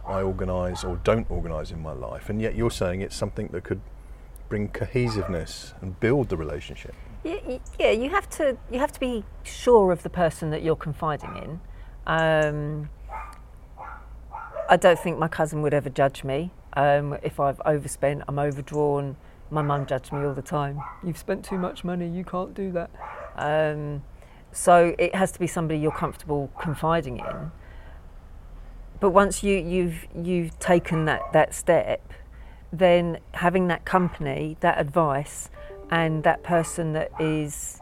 I 0.06 0.22
organise 0.22 0.84
or 0.84 0.96
don't 1.04 1.30
organise 1.30 1.70
in 1.70 1.80
my 1.80 1.92
life. 1.92 2.30
And 2.30 2.40
yet 2.40 2.54
you're 2.54 2.70
saying 2.70 3.00
it's 3.00 3.16
something 3.16 3.48
that 3.48 3.64
could 3.64 3.80
bring 4.48 4.68
cohesiveness 4.68 5.74
and 5.80 5.98
build 6.00 6.28
the 6.28 6.36
relationship. 6.36 6.94
Yeah, 7.22 7.90
you 7.90 8.10
have 8.10 8.28
to 8.30 8.56
you 8.70 8.78
have 8.78 8.92
to 8.92 9.00
be 9.00 9.24
sure 9.42 9.92
of 9.92 10.02
the 10.02 10.10
person 10.10 10.50
that 10.50 10.62
you're 10.62 10.76
confiding 10.76 11.36
in. 11.36 11.60
Um, 12.06 12.90
I 14.68 14.76
don't 14.76 14.98
think 14.98 15.18
my 15.18 15.28
cousin 15.28 15.62
would 15.62 15.74
ever 15.74 15.90
judge 15.90 16.24
me 16.24 16.50
um, 16.74 17.18
if 17.22 17.38
I've 17.38 17.60
overspent. 17.64 18.22
I'm 18.26 18.38
overdrawn. 18.38 19.16
My 19.50 19.62
mum 19.62 19.86
judged 19.86 20.12
me 20.12 20.24
all 20.24 20.34
the 20.34 20.42
time. 20.42 20.80
You've 21.04 21.18
spent 21.18 21.44
too 21.44 21.58
much 21.58 21.82
money. 21.84 22.08
You 22.08 22.24
can't 22.24 22.54
do 22.54 22.70
that. 22.72 22.90
Um, 23.36 24.02
So 24.52 24.94
it 24.98 25.14
has 25.14 25.30
to 25.32 25.38
be 25.38 25.46
somebody 25.46 25.78
you're 25.78 25.92
comfortable 25.92 26.50
confiding 26.60 27.18
in. 27.18 27.52
But 28.98 29.10
once 29.10 29.42
you, 29.44 29.56
you've 29.56 30.06
you've 30.14 30.58
taken 30.58 31.04
that, 31.04 31.22
that 31.32 31.54
step, 31.54 32.12
then 32.72 33.18
having 33.32 33.68
that 33.68 33.84
company, 33.84 34.56
that 34.60 34.78
advice, 34.80 35.50
and 35.90 36.22
that 36.24 36.42
person 36.42 36.92
that 36.94 37.10
is 37.20 37.80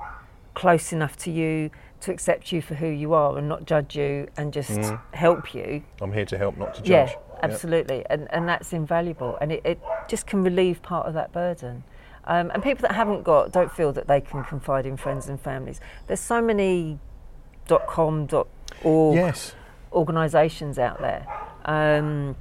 close 0.55 0.93
enough 0.93 1.17
to 1.19 1.31
you 1.31 1.71
to 2.01 2.13
accept 2.13 2.53
you 2.53 2.61
for 2.63 2.75
who 2.75 2.87
you 2.87 3.13
are 3.15 3.39
and 3.39 3.49
not 3.49 3.65
judge 3.65 3.97
you 3.97 4.29
and 4.37 4.53
just 4.53 4.71
Mm. 4.79 5.01
help 5.15 5.55
you. 5.55 5.83
I'm 6.03 6.13
here 6.13 6.27
to 6.27 6.37
help, 6.39 6.57
not 6.59 6.75
to 6.75 6.83
Yeah, 6.85 7.07
judge. 7.07 7.17
absolutely, 7.43 8.05
and 8.11 8.29
and 8.33 8.47
that's 8.49 8.73
invaluable, 8.73 9.37
and 9.41 9.53
it, 9.53 9.63
it 9.65 9.81
just 10.09 10.27
can 10.27 10.43
relieve 10.43 10.83
part 10.83 11.07
of 11.07 11.15
that 11.15 11.33
burden. 11.33 11.85
Um, 12.25 12.51
and 12.51 12.63
people 12.63 12.83
that 12.83 12.93
haven't 12.95 13.23
got 13.23 13.53
don't 13.53 13.73
feel 13.73 13.93
that 13.93 14.07
they 14.07 14.21
can 14.21 14.45
confide 14.45 14.85
in 14.85 14.97
friends 14.97 15.29
and 15.29 15.41
families. 15.41 15.81
There's 16.07 16.21
so 16.21 16.43
many 16.43 16.99
dot 17.67 17.87
.com 17.87 18.27
dot 18.27 18.49
.org 18.83 19.17
Yes. 19.17 19.55
organisations 19.93 20.79
out 20.79 21.01
there, 21.01 21.27
um, 21.65 22.37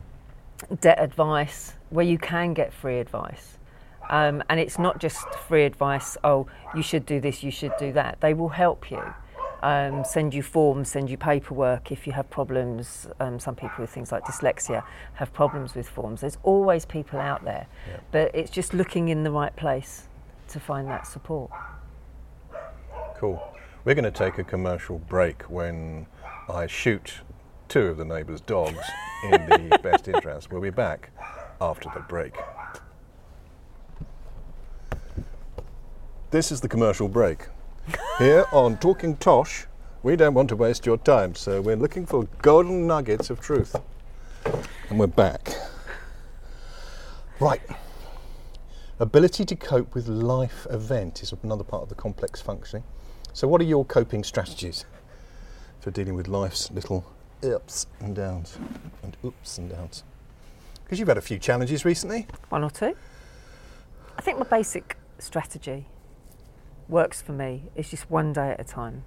debt 0.82 1.00
advice, 1.00 1.74
where 1.90 2.06
you 2.06 2.18
can 2.18 2.54
get 2.54 2.74
free 2.74 3.00
advice. 3.00 3.58
Um, 4.10 4.44
and 4.50 4.60
it's 4.60 4.80
not 4.80 5.00
just 5.00 5.34
free 5.48 5.66
advice, 5.66 6.18
oh, 6.24 6.48
you 6.76 6.82
should 6.82 7.06
do 7.06 7.20
this, 7.20 7.44
you 7.44 7.52
should 7.52 7.74
do 7.78 7.92
that. 7.94 8.20
They 8.22 8.34
will 8.34 8.50
help 8.50 8.90
you, 8.90 9.02
um, 9.64 10.04
send 10.04 10.34
you 10.34 10.44
forms, 10.44 10.90
send 10.90 11.10
you 11.10 11.18
paperwork 11.18 11.92
if 11.92 12.06
you 12.08 12.14
have 12.14 12.30
problems. 12.30 13.08
Um, 13.20 13.40
some 13.40 13.56
people 13.56 13.78
with 13.80 13.90
things 13.90 14.12
like 14.12 14.24
dyslexia 14.24 14.84
have 15.14 15.34
problems 15.34 15.76
with 15.76 15.88
forms. 15.90 16.22
There's 16.22 16.38
always 16.44 16.86
people 16.86 17.20
out 17.20 17.44
there, 17.44 17.68
Yeah. 17.88 17.98
but 18.12 18.32
it's 18.36 18.52
just 18.52 18.74
looking 18.74 19.10
in 19.10 19.24
the 19.24 19.32
right 19.32 19.56
place 19.56 20.08
to 20.50 20.60
find 20.60 20.88
that 20.90 21.08
support. 21.08 21.52
Cool. 23.16 23.42
We're 23.84 23.96
going 23.96 24.06
to 24.06 24.12
take 24.12 24.38
a 24.38 24.44
commercial 24.44 25.00
break 25.00 25.44
when 25.44 26.08
I 26.50 26.68
shoot 26.68 27.16
two 27.68 27.88
of 27.88 27.98
the 27.98 28.06
neighbours' 28.06 28.42
dogs 28.42 28.80
in 29.26 29.32
the 29.32 29.80
best 29.84 30.08
interest. 30.08 30.52
We'll 30.52 30.62
be 30.62 30.70
back 30.70 31.10
after 31.60 31.90
the 31.94 32.02
break. 32.02 32.36
This 36.30 36.52
is 36.52 36.62
the 36.62 36.68
commercial 36.68 37.08
break. 37.08 37.48
Here 38.18 38.46
on 38.52 38.78
Talking 38.78 39.16
Tosh, 39.16 39.66
we 40.04 40.16
don't 40.16 40.34
want 40.34 40.50
to 40.50 40.56
waste 40.56 40.86
your 40.86 40.98
time, 40.98 41.36
so 41.36 41.62
we're 41.62 41.78
looking 41.78 42.06
for 42.06 42.26
golden 42.42 42.86
nuggets 42.86 43.30
of 43.30 43.40
truth. 43.40 43.76
And 44.90 45.00
we're 45.00 45.08
back. 45.08 45.54
Right. 47.40 47.62
Ability 49.00 49.46
to 49.46 49.56
cope 49.56 49.94
with 49.94 50.08
life 50.08 50.68
event 50.70 51.24
is 51.24 51.34
another 51.44 51.64
part 51.64 51.84
of 51.84 51.90
the 51.90 51.96
complex 51.96 52.42
functioning. 52.42 52.84
So, 53.32 53.48
what 53.48 53.62
are 53.62 53.66
your 53.66 53.86
coping 53.86 54.24
strategies 54.24 54.86
for 55.80 55.92
dealing 55.92 56.16
with 56.16 56.28
life's 56.28 56.72
little 56.72 57.06
ups 57.44 57.86
and 58.00 58.16
downs 58.16 58.58
and 59.04 59.16
oops 59.24 59.60
and 59.60 59.70
downs? 59.70 60.04
Because 60.84 61.00
you've 61.00 61.08
had 61.08 61.18
a 61.18 61.22
few 61.22 61.38
challenges 61.40 61.86
recently. 61.86 62.28
One 62.50 62.64
or 62.64 62.72
two. 62.72 62.98
I 64.18 64.22
think 64.22 64.40
my 64.40 64.46
basic 64.46 64.98
strategy 65.20 65.86
works 66.90 67.22
for 67.22 67.32
me. 67.32 67.64
It's 67.76 67.90
just 67.90 68.10
one 68.10 68.34
day 68.34 68.52
at 68.52 68.60
a 68.60 68.64
time. 68.64 69.04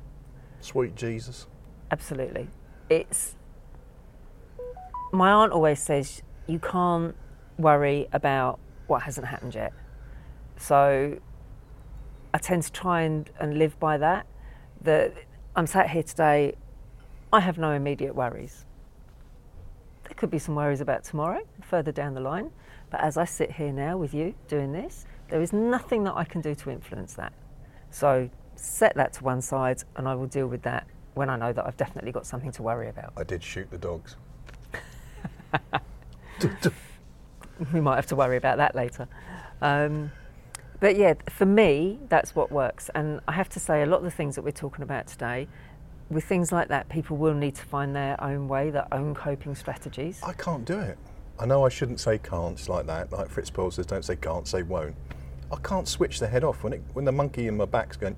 Sweet 0.60 0.94
Jesus. 0.94 1.46
Absolutely. 1.90 2.48
It's 2.88 3.36
my 5.12 5.30
aunt 5.32 5.52
always 5.52 5.80
says 5.80 6.22
you 6.46 6.58
can't 6.58 7.14
worry 7.58 8.08
about 8.12 8.58
what 8.86 9.02
hasn't 9.02 9.26
happened 9.26 9.54
yet. 9.54 9.72
So 10.56 11.18
I 12.32 12.38
tend 12.38 12.62
to 12.64 12.72
try 12.72 13.02
and, 13.02 13.30
and 13.40 13.58
live 13.58 13.78
by 13.78 13.98
that. 13.98 14.26
That 14.82 15.14
I'm 15.56 15.66
sat 15.66 15.90
here 15.90 16.02
today, 16.02 16.54
I 17.32 17.40
have 17.40 17.58
no 17.58 17.72
immediate 17.72 18.14
worries. 18.14 18.64
There 20.04 20.14
could 20.14 20.30
be 20.30 20.38
some 20.38 20.54
worries 20.54 20.80
about 20.80 21.04
tomorrow, 21.04 21.42
further 21.62 21.92
down 21.92 22.14
the 22.14 22.20
line. 22.20 22.50
But 22.90 23.00
as 23.00 23.16
I 23.16 23.24
sit 23.24 23.52
here 23.52 23.72
now 23.72 23.96
with 23.96 24.12
you 24.12 24.34
doing 24.48 24.72
this, 24.72 25.06
there 25.28 25.40
is 25.40 25.52
nothing 25.52 26.04
that 26.04 26.16
I 26.16 26.24
can 26.24 26.40
do 26.40 26.54
to 26.56 26.70
influence 26.70 27.14
that. 27.14 27.32
So 27.90 28.30
set 28.56 28.94
that 28.96 29.12
to 29.14 29.24
one 29.24 29.40
side 29.40 29.82
and 29.96 30.08
I 30.08 30.14
will 30.14 30.26
deal 30.26 30.46
with 30.46 30.62
that 30.62 30.86
when 31.14 31.28
I 31.28 31.36
know 31.36 31.52
that 31.52 31.66
I've 31.66 31.76
definitely 31.76 32.12
got 32.12 32.26
something 32.26 32.52
to 32.52 32.62
worry 32.62 32.88
about. 32.88 33.12
I 33.16 33.24
did 33.24 33.42
shoot 33.42 33.70
the 33.70 33.78
dogs. 33.78 34.16
we 37.72 37.80
might 37.80 37.96
have 37.96 38.06
to 38.06 38.16
worry 38.16 38.36
about 38.36 38.58
that 38.58 38.74
later. 38.74 39.08
Um, 39.60 40.10
but 40.80 40.96
yeah, 40.96 41.14
for 41.28 41.44
me, 41.44 41.98
that's 42.08 42.34
what 42.34 42.50
works. 42.50 42.90
And 42.94 43.20
I 43.28 43.32
have 43.32 43.50
to 43.50 43.60
say, 43.60 43.82
a 43.82 43.86
lot 43.86 43.98
of 43.98 44.04
the 44.04 44.10
things 44.10 44.34
that 44.36 44.42
we're 44.42 44.50
talking 44.50 44.82
about 44.82 45.06
today, 45.06 45.46
with 46.08 46.24
things 46.24 46.50
like 46.52 46.68
that, 46.68 46.88
people 46.88 47.16
will 47.18 47.34
need 47.34 47.54
to 47.56 47.64
find 47.64 47.94
their 47.94 48.22
own 48.22 48.48
way, 48.48 48.70
their 48.70 48.88
own 48.92 49.14
coping 49.14 49.54
strategies. 49.54 50.20
I 50.22 50.32
can't 50.32 50.64
do 50.64 50.78
it. 50.78 50.96
I 51.38 51.46
know 51.46 51.64
I 51.64 51.68
shouldn't 51.68 52.00
say 52.00 52.18
can'ts 52.18 52.68
like 52.68 52.86
that. 52.86 53.12
Like 53.12 53.28
Fritz 53.28 53.50
Perls 53.50 53.74
says, 53.74 53.86
don't 53.86 54.04
say 54.04 54.16
can't, 54.16 54.48
say 54.48 54.62
won't. 54.62 54.96
I 55.52 55.56
can't 55.62 55.88
switch 55.88 56.18
the 56.20 56.26
head 56.28 56.44
off 56.44 56.62
when 56.62 56.72
it 56.74 56.82
when 56.92 57.04
the 57.04 57.12
monkey 57.12 57.48
in 57.48 57.56
my 57.56 57.64
back's 57.64 57.96
going. 57.96 58.16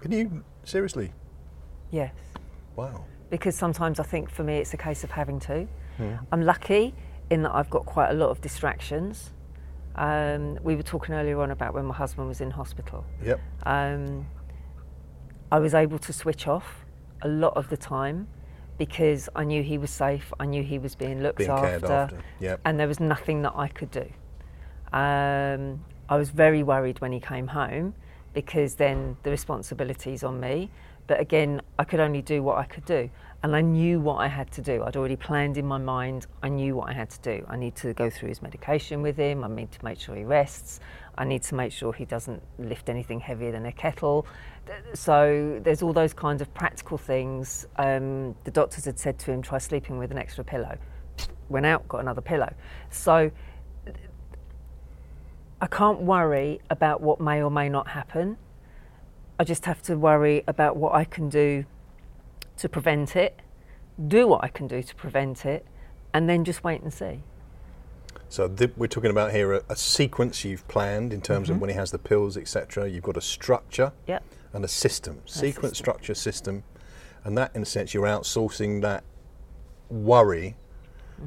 Can 0.00 0.12
you 0.12 0.44
seriously? 0.64 1.12
Yes. 1.90 2.12
Wow. 2.76 3.04
because 3.30 3.56
sometimes 3.56 3.98
I 3.98 4.04
think 4.04 4.30
for 4.30 4.44
me 4.44 4.56
it's 4.58 4.72
a 4.72 4.76
case 4.76 5.02
of 5.04 5.10
having 5.10 5.40
to. 5.40 5.66
I'm 6.30 6.42
lucky 6.42 6.94
in 7.30 7.42
that 7.42 7.52
I've 7.52 7.68
got 7.70 7.84
quite 7.84 8.10
a 8.10 8.14
lot 8.14 8.30
of 8.30 8.40
distractions. 8.40 9.30
Um, 9.96 10.56
we 10.62 10.76
were 10.76 10.84
talking 10.84 11.12
earlier 11.16 11.40
on 11.40 11.50
about 11.50 11.74
when 11.74 11.86
my 11.86 11.94
husband 11.94 12.28
was 12.28 12.40
in 12.40 12.52
hospital. 12.52 13.04
Yep. 13.24 13.40
Um, 13.64 14.26
I 15.50 15.58
was 15.58 15.74
able 15.74 15.98
to 15.98 16.12
switch 16.12 16.46
off 16.46 16.84
a 17.22 17.28
lot 17.28 17.56
of 17.56 17.68
the 17.68 17.76
time 17.76 18.28
because 18.78 19.28
I 19.34 19.42
knew 19.42 19.60
he 19.64 19.76
was 19.76 19.90
safe, 19.90 20.32
I 20.38 20.46
knew 20.46 20.62
he 20.62 20.78
was 20.78 20.94
being 20.94 21.20
looked 21.20 21.38
Being 21.38 21.50
after, 21.50 21.92
after. 21.92 22.18
Yep. 22.38 22.60
and 22.64 22.78
there 22.78 22.86
was 22.86 23.00
nothing 23.00 23.42
that 23.42 23.54
I 23.56 23.66
could 23.66 23.90
do. 23.90 24.08
Um, 24.92 25.84
I 26.08 26.16
was 26.16 26.30
very 26.30 26.62
worried 26.62 27.00
when 27.00 27.12
he 27.12 27.20
came 27.20 27.48
home 27.48 27.94
because 28.34 28.74
then 28.74 29.16
the 29.22 29.30
responsibility's 29.30 30.22
on 30.22 30.40
me. 30.40 30.70
But 31.06 31.20
again, 31.20 31.62
I 31.78 31.84
could 31.84 32.00
only 32.00 32.22
do 32.22 32.42
what 32.42 32.58
I 32.58 32.64
could 32.64 32.84
do. 32.84 33.10
And 33.42 33.56
I 33.56 33.60
knew 33.60 34.00
what 34.00 34.16
I 34.16 34.26
had 34.26 34.50
to 34.52 34.62
do. 34.62 34.82
I'd 34.84 34.96
already 34.96 35.16
planned 35.16 35.56
in 35.56 35.66
my 35.66 35.78
mind, 35.78 36.26
I 36.42 36.48
knew 36.48 36.76
what 36.76 36.90
I 36.90 36.92
had 36.92 37.08
to 37.10 37.20
do. 37.20 37.46
I 37.48 37.56
need 37.56 37.76
to 37.76 37.94
go 37.94 38.10
through 38.10 38.30
his 38.30 38.42
medication 38.42 39.00
with 39.00 39.16
him, 39.16 39.44
I 39.44 39.48
need 39.48 39.70
to 39.72 39.84
make 39.84 39.98
sure 40.00 40.16
he 40.16 40.24
rests, 40.24 40.80
I 41.16 41.24
need 41.24 41.42
to 41.44 41.54
make 41.54 41.72
sure 41.72 41.92
he 41.92 42.04
doesn't 42.04 42.42
lift 42.58 42.88
anything 42.88 43.20
heavier 43.20 43.52
than 43.52 43.64
a 43.66 43.72
kettle. 43.72 44.26
So 44.92 45.60
there's 45.62 45.82
all 45.82 45.92
those 45.92 46.12
kinds 46.12 46.42
of 46.42 46.52
practical 46.52 46.98
things. 46.98 47.66
Um, 47.76 48.34
the 48.44 48.50
doctors 48.50 48.84
had 48.84 48.98
said 48.98 49.18
to 49.20 49.32
him, 49.32 49.40
try 49.40 49.58
sleeping 49.58 49.98
with 49.98 50.10
an 50.10 50.18
extra 50.18 50.44
pillow. 50.44 50.76
Went 51.48 51.64
out, 51.64 51.86
got 51.88 52.00
another 52.00 52.20
pillow. 52.20 52.52
So 52.90 53.30
I 55.60 55.66
can't 55.66 56.00
worry 56.00 56.60
about 56.70 57.00
what 57.00 57.20
may 57.20 57.42
or 57.42 57.50
may 57.50 57.68
not 57.68 57.88
happen. 57.88 58.36
I 59.38 59.44
just 59.44 59.64
have 59.66 59.82
to 59.82 59.96
worry 59.96 60.44
about 60.46 60.76
what 60.76 60.94
I 60.94 61.04
can 61.04 61.28
do 61.28 61.64
to 62.58 62.68
prevent 62.68 63.16
it, 63.16 63.40
do 64.06 64.26
what 64.26 64.42
I 64.44 64.48
can 64.48 64.66
do 64.66 64.82
to 64.82 64.94
prevent 64.94 65.44
it, 65.46 65.64
and 66.12 66.28
then 66.28 66.44
just 66.44 66.62
wait 66.64 66.82
and 66.82 66.92
see. 66.92 67.20
So 68.28 68.46
th- 68.48 68.72
we're 68.76 68.88
talking 68.88 69.10
about 69.10 69.32
here 69.32 69.52
a, 69.54 69.62
a 69.68 69.76
sequence 69.76 70.44
you've 70.44 70.66
planned 70.68 71.12
in 71.12 71.20
terms 71.20 71.46
Mm-hmm. 71.48 71.56
of 71.56 71.60
when 71.60 71.70
he 71.70 71.76
has 71.76 71.90
the 71.90 71.98
pills, 71.98 72.36
etc. 72.36 72.88
You've 72.88 73.04
got 73.04 73.16
a 73.16 73.20
structure 73.22 73.92
Yep. 74.06 74.22
and 74.52 74.64
a 74.64 74.68
system, 74.68 75.22
sequence, 75.24 75.78
system. 75.78 75.84
structure, 75.84 76.14
system, 76.14 76.62
and 77.24 77.36
that, 77.38 77.54
in 77.54 77.62
a 77.62 77.66
sense, 77.66 77.94
you're 77.94 78.06
outsourcing 78.06 78.82
that 78.82 79.02
worry 79.88 80.56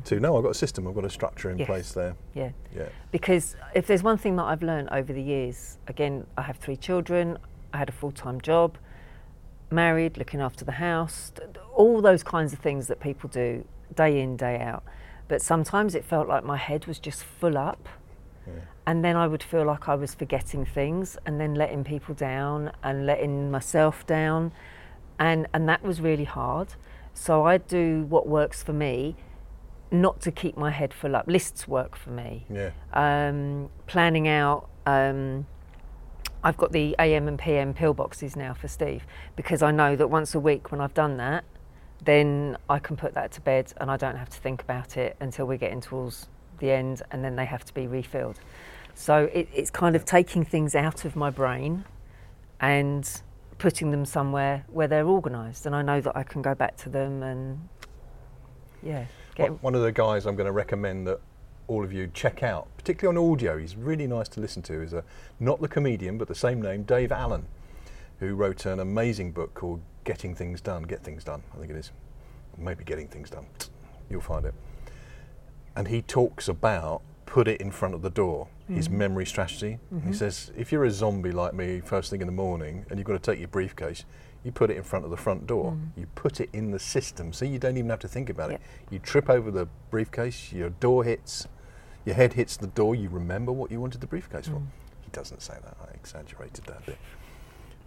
to 0.06 0.20
no. 0.20 0.38
I've 0.38 0.44
got 0.44 0.50
a 0.52 0.54
system. 0.56 0.88
I've 0.88 0.96
got 0.96 1.06
a 1.06 1.10
structure 1.10 1.50
in 1.50 1.58
Yes. 1.58 1.66
place 1.68 1.92
there. 1.94 2.16
Yeah. 2.34 2.52
Yeah. 2.76 2.90
Because 3.12 3.56
if 3.74 3.88
there's 3.88 4.04
one 4.04 4.18
thing 4.18 4.36
that 4.38 4.44
I've 4.44 4.64
learned 4.64 4.90
over 4.92 5.12
the 5.14 5.22
years, 5.22 5.78
again, 5.88 6.26
I 6.38 6.44
have 6.44 6.58
three 6.58 6.78
children, 6.78 7.38
I 7.74 7.78
had 7.78 7.90
a 7.90 7.94
full 7.94 8.12
time 8.12 8.42
job, 8.42 8.78
married, 9.70 10.18
looking 10.18 10.42
after 10.42 10.66
the 10.66 10.74
house, 10.74 11.32
all 11.74 12.02
those 12.02 12.24
kinds 12.24 12.54
of 12.54 12.60
things 12.60 12.88
that 12.88 13.00
people 13.00 13.30
do 13.30 13.66
day 13.96 14.20
in, 14.22 14.38
day 14.38 14.60
out. 14.60 14.84
But 15.28 15.42
sometimes 15.42 15.96
it 15.96 16.04
felt 16.04 16.28
like 16.28 16.44
my 16.44 16.58
head 16.58 16.86
was 16.88 17.00
just 17.00 17.24
full 17.24 17.58
up. 17.58 17.88
And 18.88 19.06
then 19.06 19.16
I 19.16 19.28
would 19.28 19.44
feel 19.44 19.64
like 19.64 19.88
I 19.88 19.94
was 19.96 20.16
forgetting 20.16 20.66
things 20.66 21.16
and 21.28 21.40
then 21.40 21.54
letting 21.54 21.84
people 21.84 22.16
down 22.16 22.72
and 22.84 23.06
letting 23.06 23.52
myself 23.52 24.06
down. 24.08 24.52
And, 25.20 25.48
and 25.54 25.70
that 25.70 25.84
was 25.84 26.02
really 26.02 26.24
hard. 26.24 26.70
So 27.14 27.46
I 27.46 27.60
do 27.60 28.06
what 28.10 28.28
works 28.28 28.64
for 28.64 28.74
me, 28.74 29.16
not 29.92 30.22
to 30.22 30.32
keep 30.32 30.58
my 30.58 30.72
head 30.72 30.94
full 30.94 31.16
up. 31.16 31.28
Lists 31.28 31.68
work 31.68 31.96
for 31.96 32.10
me 32.12 32.46
Yeah. 32.50 32.72
um, 32.94 33.70
planning 33.88 34.28
out. 34.28 34.70
Um, 34.86 35.46
I've 36.44 36.58
got 36.58 36.72
the 36.72 36.96
AM 36.98 37.28
and 37.28 37.38
PM 37.38 37.74
pillboxes 37.74 38.36
now 38.36 38.54
for 38.54 38.68
Steve 38.68 39.06
because 39.36 39.62
I 39.62 39.72
know 39.72 39.96
that 39.96 40.08
once 40.08 40.34
a 40.34 40.40
week 40.40 40.72
when 40.72 40.82
I've 40.82 40.94
done 40.94 41.18
that, 41.18 41.44
then 42.04 42.58
I 42.68 42.80
can 42.80 42.96
put 42.98 43.14
that 43.14 43.32
to 43.34 43.42
bed 43.42 43.74
and 43.78 43.92
I 43.92 43.98
don't 43.98 44.16
have 44.16 44.30
to 44.30 44.40
think 44.40 44.62
about 44.64 44.98
it 44.98 45.16
until 45.20 45.46
we're 45.46 45.58
getting 45.60 45.82
towards 45.82 46.28
the 46.58 46.72
end 46.72 47.04
and 47.12 47.24
then 47.24 47.36
they 47.36 47.46
have 47.46 47.64
to 47.66 47.74
be 47.74 47.86
refilled. 47.86 48.40
So 48.96 49.30
it, 49.34 49.50
it's 49.54 49.70
kind 49.70 49.96
of 49.96 50.04
taking 50.04 50.44
things 50.44 50.74
out 50.74 51.06
of 51.06 51.16
my 51.16 51.30
brain 51.30 51.86
and 52.60 53.22
putting 53.58 53.92
them 53.92 54.06
somewhere 54.06 54.66
where 54.70 54.88
they're 54.88 55.08
organised, 55.08 55.66
and 55.68 55.76
I 55.76 55.82
know 55.84 56.02
that 56.02 56.16
I 56.18 56.24
can 56.24 56.42
go 56.42 56.56
back 56.56 56.78
to 56.78 56.90
them 56.90 57.22
and 57.22 57.70
yeah. 58.82 59.06
One- 59.50 59.76
of 59.76 59.82
the 59.82 59.92
guys 59.92 60.26
I'm 60.26 60.36
going 60.36 60.46
to 60.46 60.52
recommend 60.52 61.08
that 61.08 61.20
all 61.68 61.84
of 61.84 61.94
you 61.94 62.10
check 62.14 62.44
out, 62.44 62.68
particularly 62.78 63.18
on 63.18 63.32
audio, 63.32 63.58
he's 63.58 63.76
really 63.76 64.08
nice 64.08 64.28
to 64.30 64.40
listen 64.40 64.62
to, 64.64 64.82
is 64.82 64.94
a, 64.94 65.04
not 65.40 65.62
the 65.62 65.68
comedian, 65.68 66.18
but 66.18 66.28
the 66.28 66.36
same 66.36 66.62
name, 66.62 66.84
Dave 66.84 67.12
Allen, 67.12 67.46
who 68.20 68.36
wrote 68.36 68.66
an 68.66 68.80
amazing 68.80 69.32
book 69.32 69.54
called 69.54 69.82
Getting 70.04 70.36
Things 70.36 70.60
Done, 70.60 70.84
Get 70.84 71.04
Things 71.04 71.24
Done, 71.24 71.44
I 71.54 71.60
think 71.60 71.72
it 71.72 71.78
is. 71.78 71.92
Maybe 72.58 72.84
Getting 72.84 73.08
Things 73.08 73.30
Done. 73.30 73.46
You'll 74.10 74.22
find 74.22 74.46
it. 74.46 74.54
And 75.76 75.88
he 75.88 76.02
talks 76.02 76.50
about 76.50 77.02
put 77.32 77.48
it 77.48 77.62
in 77.62 77.72
front 77.72 77.94
of 77.94 78.02
the 78.02 78.10
door, 78.10 78.50
his 78.68 78.90
mm-hmm. 78.90 78.98
memory 78.98 79.26
strategy. 79.26 79.80
He 79.90 79.96
mm-hmm. 79.96 80.12
says, 80.12 80.52
if 80.58 80.70
you're 80.70 80.84
a 80.84 80.92
zombie 80.92 81.32
like 81.32 81.54
me, 81.54 81.80
first 81.80 82.10
thing 82.10 82.20
in 82.20 82.28
the 82.28 82.34
morning, 82.34 82.86
and 82.90 83.00
you've 83.00 83.08
got 83.08 83.14
to 83.14 83.32
take 83.32 83.40
your 83.40 83.48
briefcase, 83.48 84.04
you 84.44 84.52
put 84.52 84.72
it 84.72 84.78
in 84.78 84.84
front 84.84 85.06
of 85.06 85.12
the 85.12 85.18
front 85.18 85.46
door. 85.46 85.72
Mm. 85.72 85.90
You 85.96 86.08
put 86.16 86.40
it 86.40 86.50
in 86.54 86.72
the 86.72 86.80
system, 86.80 87.32
so 87.34 87.46
you 87.46 87.60
don't 87.60 87.78
even 87.78 87.90
have 87.90 88.00
to 88.00 88.08
think 88.08 88.30
about 88.30 88.52
it. 88.52 88.62
You 88.90 89.00
trip 89.00 89.30
over 89.30 89.52
the 89.52 89.68
briefcase, 89.90 90.52
your 90.52 90.70
door 90.70 91.04
hits, 91.04 91.48
your 92.06 92.16
head 92.16 92.34
hits 92.34 92.58
the 92.58 92.68
door, 92.68 92.96
you 92.96 93.10
remember 93.10 93.52
what 93.52 93.72
you 93.72 93.80
wanted 93.80 94.02
the 94.02 94.08
briefcase 94.08 94.48
for. 94.48 94.56
Mm. 94.56 94.68
He 95.02 95.10
doesn't 95.12 95.42
say 95.42 95.54
that, 95.64 95.78
I 95.82 95.94
exaggerated 95.94 96.66
that 96.66 96.86
bit. 96.86 96.98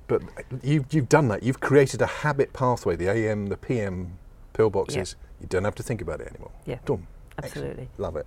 But 0.07 0.23
uh, 0.23 0.43
you've, 0.63 0.93
you've 0.93 1.09
done 1.09 1.29
that. 1.29 1.43
You've 1.43 1.61
created 1.61 2.03
a 2.03 2.07
habit 2.07 2.53
pathway, 2.53 2.95
the 2.95 3.09
AM, 3.11 3.47
the 3.47 3.57
PM 3.57 4.19
pillboxes. 4.53 5.17
You 5.41 5.49
don't 5.49 5.65
have 5.65 5.75
to 5.77 5.83
think 5.83 6.01
about 6.01 6.21
it 6.21 6.29
anymore. 6.29 6.53
Yeah, 6.67 6.79
Done. 6.85 7.07
Excellent. 7.39 7.71
absolutely. 7.71 7.89
Love 7.99 8.17
it. 8.17 8.27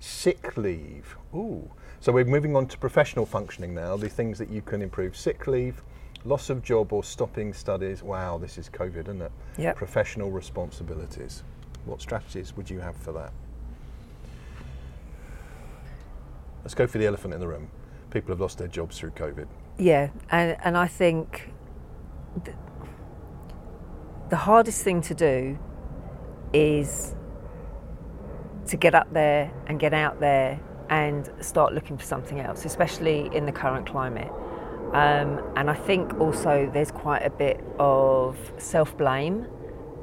Sick 0.00 0.56
leave. 0.56 1.16
Ooh. 1.34 1.70
So 2.00 2.12
we're 2.12 2.24
moving 2.24 2.54
on 2.54 2.66
to 2.68 2.78
professional 2.78 3.26
functioning 3.26 3.74
now, 3.74 3.96
the 3.96 4.08
things 4.08 4.38
that 4.38 4.50
you 4.50 4.62
can 4.62 4.82
improve. 4.82 5.16
Sick 5.16 5.46
leave, 5.46 5.82
loss 6.24 6.50
of 6.50 6.62
job 6.62 6.92
or 6.92 7.02
stopping 7.02 7.52
studies. 7.52 8.02
Wow, 8.02 8.38
this 8.38 8.58
is 8.58 8.68
COVID, 8.68 9.08
isn't 9.08 9.22
it? 9.22 9.32
Yep. 9.58 9.76
Professional 9.76 10.30
responsibilities. 10.30 11.42
What 11.84 12.00
strategies 12.00 12.56
would 12.56 12.68
you 12.68 12.80
have 12.80 12.96
for 12.96 13.12
that? 13.12 13.32
Let's 16.62 16.74
go 16.74 16.86
for 16.86 16.98
the 16.98 17.06
elephant 17.06 17.32
in 17.32 17.40
the 17.40 17.48
room. 17.48 17.70
People 18.10 18.32
have 18.32 18.40
lost 18.40 18.58
their 18.58 18.68
jobs 18.68 18.98
through 18.98 19.10
COVID. 19.10 19.46
Yeah, 19.78 20.10
and, 20.30 20.56
and 20.64 20.76
I 20.76 20.88
think 20.88 21.50
th- 22.44 22.56
the 24.30 24.36
hardest 24.36 24.82
thing 24.82 25.00
to 25.02 25.14
do 25.14 25.58
is 26.52 27.14
to 28.66 28.76
get 28.76 28.94
up 28.94 29.12
there 29.12 29.52
and 29.66 29.78
get 29.78 29.94
out 29.94 30.18
there 30.18 30.60
and 30.90 31.30
start 31.40 31.72
looking 31.74 31.96
for 31.96 32.04
something 32.04 32.40
else, 32.40 32.64
especially 32.64 33.30
in 33.34 33.46
the 33.46 33.52
current 33.52 33.86
climate. 33.86 34.30
Um, 34.92 35.42
and 35.56 35.68
I 35.68 35.74
think 35.74 36.18
also 36.20 36.70
there's 36.72 36.90
quite 36.90 37.22
a 37.24 37.30
bit 37.30 37.62
of 37.78 38.36
self 38.58 38.96
blame. 38.96 39.42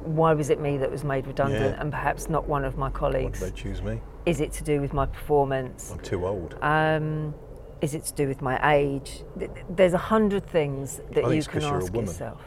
Why 0.04 0.34
was 0.34 0.50
it 0.50 0.60
me 0.60 0.78
that 0.78 0.92
was 0.92 1.04
made 1.06 1.26
redundant 1.28 1.76
Yeah. 1.76 1.82
and 1.82 1.92
perhaps 1.92 2.30
not 2.30 2.48
one 2.48 2.66
of 2.66 2.78
my 2.78 2.90
colleagues? 2.90 3.40
Why 3.42 3.48
did 3.48 3.56
they 3.56 3.62
choose 3.62 3.82
me? 3.82 4.02
Is 4.26 4.42
it 4.42 4.52
to 4.54 4.64
do 4.64 4.82
with 4.82 4.94
my 4.94 5.06
performance? 5.06 5.92
I'm 5.92 6.00
too 6.00 6.26
old. 6.28 6.56
Um, 6.62 7.34
is 7.82 7.94
it 7.96 8.04
to 8.06 8.14
do 8.14 8.28
with 8.28 8.42
my 8.42 8.60
age? 8.76 9.24
There's 9.70 9.94
a 9.94 9.98
hundred 9.98 10.46
things 10.46 11.00
that 11.14 11.24
you 11.34 11.42
can 11.44 11.62
'cause 11.62 11.64
you're 11.64 11.80
a 11.80 11.84
ask 11.84 11.94
yourself. 11.96 12.42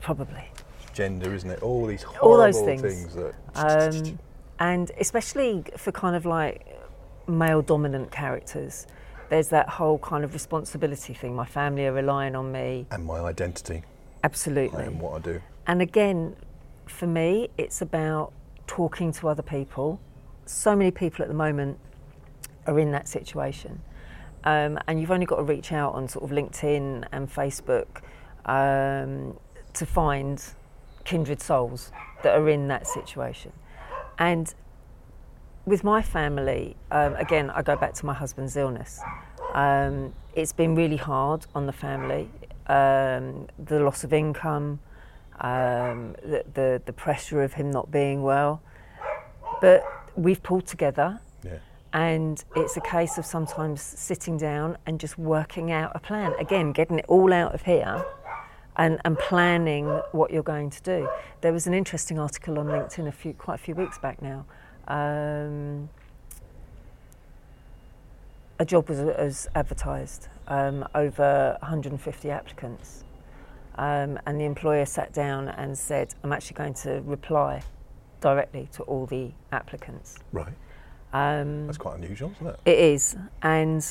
Probably. 0.00 0.44
Gender, 0.92 1.34
isn't 1.34 1.50
it? 1.50 1.62
All 1.62 1.86
these 1.86 2.04
All 2.04 2.12
horrible 2.36 2.38
those 2.38 2.60
things. 2.60 2.82
things 2.82 3.14
that. 3.14 3.34
Um, 3.54 4.18
and 4.60 4.90
especially 4.98 5.64
for 5.76 5.92
kind 5.92 6.14
of 6.16 6.24
like 6.26 6.77
male 7.28 7.62
dominant 7.62 8.10
characters, 8.10 8.86
there's 9.28 9.48
that 9.48 9.68
whole 9.68 9.98
kind 9.98 10.24
of 10.24 10.32
responsibility 10.32 11.14
thing. 11.14 11.36
My 11.36 11.44
family 11.44 11.86
are 11.86 11.92
relying 11.92 12.34
on 12.34 12.50
me. 12.50 12.86
and 12.90 13.04
my 13.04 13.20
identity. 13.20 13.82
Absolutely. 14.24 14.84
Am 14.84 14.98
what 14.98 15.14
I 15.14 15.18
do. 15.18 15.40
And 15.66 15.82
again, 15.82 16.34
for 16.86 17.06
me, 17.06 17.48
it's 17.58 17.82
about 17.82 18.32
talking 18.66 19.12
to 19.12 19.28
other 19.28 19.42
people. 19.42 20.00
So 20.46 20.74
many 20.74 20.90
people 20.90 21.22
at 21.22 21.28
the 21.28 21.34
moment 21.34 21.78
are 22.66 22.78
in 22.78 22.90
that 22.92 23.06
situation. 23.06 23.80
Um, 24.44 24.78
and 24.86 25.00
you've 25.00 25.10
only 25.10 25.26
got 25.26 25.36
to 25.36 25.42
reach 25.42 25.72
out 25.72 25.94
on 25.94 26.08
sort 26.08 26.24
of 26.24 26.30
LinkedIn 26.30 27.06
and 27.12 27.30
Facebook 27.30 28.02
um, 28.46 29.36
to 29.74 29.84
find 29.84 30.42
kindred 31.04 31.40
souls 31.40 31.92
that 32.22 32.38
are 32.38 32.48
in 32.48 32.68
that 32.68 32.86
situation. 32.86 33.52
And 34.18 34.54
with 35.68 35.84
my 35.84 36.00
family, 36.00 36.76
um, 36.90 37.14
again, 37.16 37.50
I 37.50 37.60
go 37.62 37.76
back 37.76 37.92
to 37.94 38.06
my 38.06 38.14
husband's 38.14 38.56
illness. 38.56 39.00
Um, 39.52 40.14
it's 40.34 40.52
been 40.52 40.74
really 40.74 40.96
hard 40.96 41.46
on 41.54 41.66
the 41.66 41.72
family. 41.72 42.30
Um, 42.68 43.48
the 43.58 43.80
loss 43.80 44.02
of 44.02 44.12
income, 44.12 44.80
um, 45.40 46.14
the, 46.22 46.44
the 46.54 46.82
the 46.84 46.92
pressure 46.92 47.42
of 47.42 47.52
him 47.54 47.70
not 47.70 47.90
being 47.90 48.22
well. 48.22 48.62
But 49.60 49.84
we've 50.16 50.42
pulled 50.42 50.66
together, 50.66 51.20
Yeah. 51.44 51.58
and 51.92 52.42
it's 52.56 52.76
a 52.76 52.80
case 52.80 53.18
of 53.18 53.26
sometimes 53.26 53.82
sitting 53.82 54.38
down 54.38 54.78
and 54.86 54.98
just 54.98 55.18
working 55.18 55.70
out 55.70 55.92
a 55.94 55.98
plan. 55.98 56.32
Again, 56.38 56.72
getting 56.72 56.98
it 56.98 57.04
all 57.08 57.32
out 57.32 57.54
of 57.54 57.62
here. 57.62 58.04
And, 58.80 59.00
and 59.04 59.18
planning 59.18 59.86
what 60.12 60.30
you're 60.30 60.44
going 60.44 60.70
to 60.70 60.80
do. 60.82 61.08
There 61.40 61.52
was 61.52 61.66
an 61.66 61.74
interesting 61.74 62.16
article 62.16 62.60
on 62.60 62.66
LinkedIn 62.66 63.08
a 63.08 63.10
few, 63.10 63.32
quite 63.32 63.56
a 63.56 63.58
few 63.58 63.74
weeks 63.74 63.98
back 63.98 64.22
now. 64.22 64.44
Um, 64.88 65.88
a 68.58 68.64
job 68.64 68.88
was, 68.88 68.98
was 69.00 69.48
advertised, 69.54 70.28
um, 70.48 70.86
over 70.94 71.56
150 71.60 72.30
applicants. 72.30 73.04
Um, 73.76 74.18
and 74.26 74.40
the 74.40 74.44
employer 74.44 74.84
sat 74.84 75.12
down 75.12 75.48
and 75.48 75.78
said, 75.78 76.14
I'm 76.24 76.32
actually 76.32 76.56
going 76.56 76.74
to 76.74 77.00
reply 77.04 77.62
directly 78.20 78.68
to 78.72 78.82
all 78.82 79.06
the 79.06 79.30
applicants. 79.52 80.18
Right. 80.32 80.52
Um, 81.12 81.66
That's 81.66 81.78
quite 81.78 81.98
unusual, 81.98 82.32
isn't 82.36 82.46
it? 82.48 82.60
it 82.64 82.78
is. 82.78 83.16
And 83.42 83.86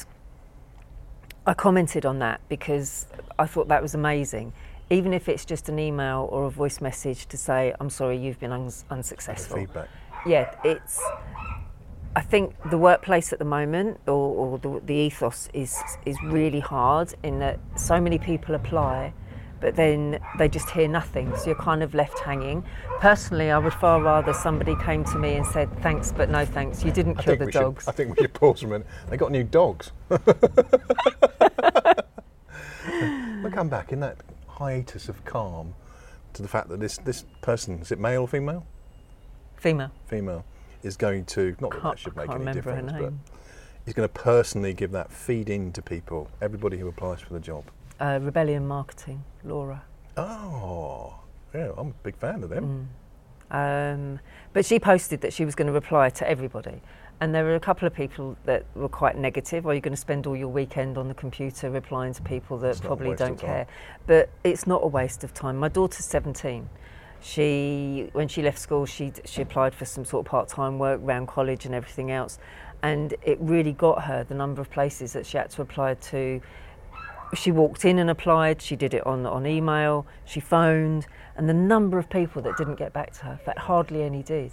I 1.45 1.53
commented 1.53 2.05
on 2.05 2.19
that 2.19 2.41
because 2.49 3.05
I 3.39 3.45
thought 3.45 3.69
that 3.69 3.81
was 3.81 3.95
amazing. 3.95 4.51
Even 4.89 5.13
if 5.13 5.29
it's 5.29 5.45
just 5.45 5.69
an 5.69 5.79
email 5.79 6.27
or 6.31 6.45
a 6.45 6.49
voice 6.49 6.81
message 6.81 7.27
to 7.27 7.37
say, 7.37 7.73
I'm 7.79 7.89
sorry, 7.89 8.17
you've 8.17 8.39
been 8.39 8.49
The 8.49 8.83
unsuccessful 8.89 9.57
feedback. 9.57 9.87
Yeah, 10.27 10.53
it's. 10.63 11.01
I 12.15 12.21
think 12.21 12.55
the 12.71 12.77
workplace 12.77 13.31
at 13.31 13.37
the 13.37 13.45
moment, 13.45 13.99
or, 14.07 14.13
or 14.13 14.57
the, 14.57 14.81
the 14.85 14.93
ethos, 14.93 15.49
is 15.53 15.79
is 16.05 16.17
really 16.23 16.59
hard 16.59 17.13
in 17.23 17.39
that 17.39 17.59
so 17.75 18.01
many 18.01 18.17
people 18.17 18.55
apply, 18.55 19.13
but 19.61 19.75
then 19.75 20.19
they 20.37 20.49
just 20.49 20.69
hear 20.71 20.87
nothing. 20.87 21.35
So 21.37 21.47
you're 21.47 21.55
kind 21.55 21.83
of 21.83 21.93
left 21.93 22.19
hanging. 22.19 22.63
Personally, 22.99 23.51
I 23.51 23.59
would 23.59 23.73
far 23.73 24.01
rather 24.01 24.33
somebody 24.33 24.75
came 24.83 25.03
to 25.05 25.17
me 25.17 25.35
and 25.35 25.45
said, 25.45 25.69
"Thanks, 25.81 26.11
but 26.11 26.29
no 26.29 26.45
thanks. 26.45 26.83
You 26.83 26.91
didn't 26.91 27.15
kill 27.15 27.37
the 27.37 27.51
dogs." 27.51 27.83
Should, 27.83 27.89
I 27.89 27.93
think 27.93 28.15
we 28.15 28.23
should 28.23 28.33
pause 28.33 28.61
for 28.61 28.67
a 28.67 28.69
minute. 28.69 28.87
They 29.09 29.17
got 29.17 29.31
new 29.31 29.43
dogs. 29.43 29.91
we'll 30.09 30.19
come 33.51 33.69
back 33.69 33.91
in 33.91 33.99
that 33.99 34.17
hiatus 34.47 35.07
of 35.07 35.23
calm 35.23 35.75
to 36.33 36.41
the 36.41 36.47
fact 36.47 36.69
that 36.69 36.79
this, 36.79 36.97
this 36.99 37.25
person, 37.41 37.79
is 37.79 37.91
it 37.91 37.99
male 37.99 38.21
or 38.21 38.27
female? 38.27 38.65
Female. 39.57 39.91
Female, 40.07 40.45
is 40.83 40.97
going 40.97 41.25
to, 41.25 41.55
not 41.59 41.71
that 41.71 41.83
that 41.83 41.99
should 41.99 42.15
make 42.15 42.29
any 42.29 42.53
difference, 42.53 42.91
but 42.91 43.13
he's 43.85 43.93
going 43.93 44.07
to 44.07 44.13
personally 44.13 44.73
give 44.73 44.91
that 44.91 45.11
feed 45.11 45.49
in 45.49 45.71
to 45.73 45.81
people, 45.81 46.29
everybody 46.41 46.77
who 46.77 46.87
applies 46.87 47.21
for 47.21 47.33
the 47.33 47.39
job. 47.39 47.65
Uh, 47.99 48.19
Rebellion 48.21 48.67
Marketing, 48.67 49.23
Laura. 49.43 49.83
Oh, 50.15 51.15
yeah, 51.53 51.71
I'm 51.77 51.89
a 51.89 51.93
big 52.03 52.15
fan 52.17 52.43
of 52.43 52.49
them. 52.49 52.89
Um, 53.49 54.19
but 54.53 54.65
she 54.65 54.79
posted 54.79 55.21
that 55.21 55.33
she 55.33 55.45
was 55.45 55.55
going 55.55 55.67
to 55.67 55.73
reply 55.73 56.09
to 56.11 56.29
everybody. 56.29 56.81
And 57.19 57.33
there 57.33 57.43
were 57.43 57.55
a 57.55 57.59
couple 57.59 57.87
of 57.87 57.95
people 57.95 58.37
that 58.45 58.65
were 58.75 58.89
quite 58.89 59.17
negative. 59.17 59.65
Are 59.65 59.73
you 59.73 59.81
going 59.81 59.93
to 59.93 59.99
spend 59.99 60.27
all 60.27 60.35
your 60.35 60.49
weekend 60.49 60.99
on 60.99 61.07
the 61.07 61.15
computer 61.15 61.71
replying 61.71 62.13
to 62.13 62.21
people 62.21 62.59
that 62.59 62.69
It's 62.69 62.79
probably 62.79 63.15
don't 63.15 63.39
care? 63.39 63.65
But 64.05 64.29
it's 64.43 64.67
not 64.67 64.83
a 64.83 64.87
waste 64.87 65.23
of 65.23 65.33
time. 65.33 65.57
My 65.57 65.69
daughter's 65.69 66.05
17. 66.05 66.69
She, 67.21 68.09
when 68.13 68.27
she 68.27 68.41
left 68.41 68.59
school, 68.59 68.85
she 68.85 69.11
she 69.25 69.41
applied 69.41 69.73
for 69.73 69.85
some 69.85 70.05
sort 70.05 70.25
of 70.25 70.29
part-time 70.29 70.79
work 70.79 71.01
around 71.01 71.27
college 71.27 71.65
and 71.65 71.73
everything 71.73 72.11
else, 72.11 72.39
and 72.83 73.13
it 73.23 73.37
really 73.41 73.73
got 73.73 74.03
her 74.03 74.23
the 74.23 74.35
number 74.35 74.61
of 74.61 74.69
places 74.69 75.13
that 75.13 75.25
she 75.25 75.37
had 75.37 75.49
to 75.51 75.61
apply 75.61 75.95
to 75.95 76.41
she 77.33 77.51
walked 77.51 77.85
in 77.85 77.99
and 77.99 78.09
applied. 78.09 78.61
She 78.61 78.75
did 78.75 78.93
it 78.93 79.05
on, 79.05 79.25
on 79.25 79.45
email. 79.45 80.05
She 80.25 80.39
phoned, 80.39 81.07
and 81.35 81.49
the 81.49 81.53
number 81.53 81.97
of 81.97 82.09
people 82.09 82.41
that 82.43 82.57
didn't 82.57 82.75
get 82.75 82.93
back 82.93 83.13
to 83.13 83.25
her, 83.25 83.31
in 83.33 83.37
fact, 83.39 83.59
hardly 83.59 84.03
any 84.03 84.23
did, 84.23 84.51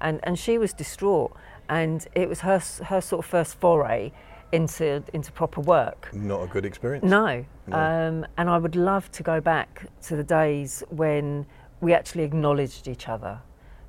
and 0.00 0.20
and 0.22 0.38
she 0.38 0.58
was 0.58 0.72
distraught. 0.72 1.36
And 1.68 2.06
it 2.14 2.28
was 2.28 2.40
her 2.40 2.60
her 2.84 3.00
sort 3.00 3.24
of 3.24 3.30
first 3.30 3.58
foray 3.60 4.12
into 4.52 5.02
into 5.12 5.32
proper 5.32 5.60
work. 5.60 6.10
Not 6.12 6.42
a 6.42 6.46
good 6.46 6.64
experience. 6.64 7.04
No, 7.04 7.44
No. 7.66 7.76
Um, 7.76 8.26
and 8.36 8.48
I 8.48 8.58
would 8.58 8.76
love 8.76 9.10
to 9.12 9.22
go 9.22 9.40
back 9.40 9.86
to 10.02 10.16
the 10.16 10.24
days 10.24 10.84
when 10.90 11.46
we 11.80 11.92
actually 11.92 12.24
acknowledged 12.24 12.88
each 12.88 13.08
other, 13.08 13.40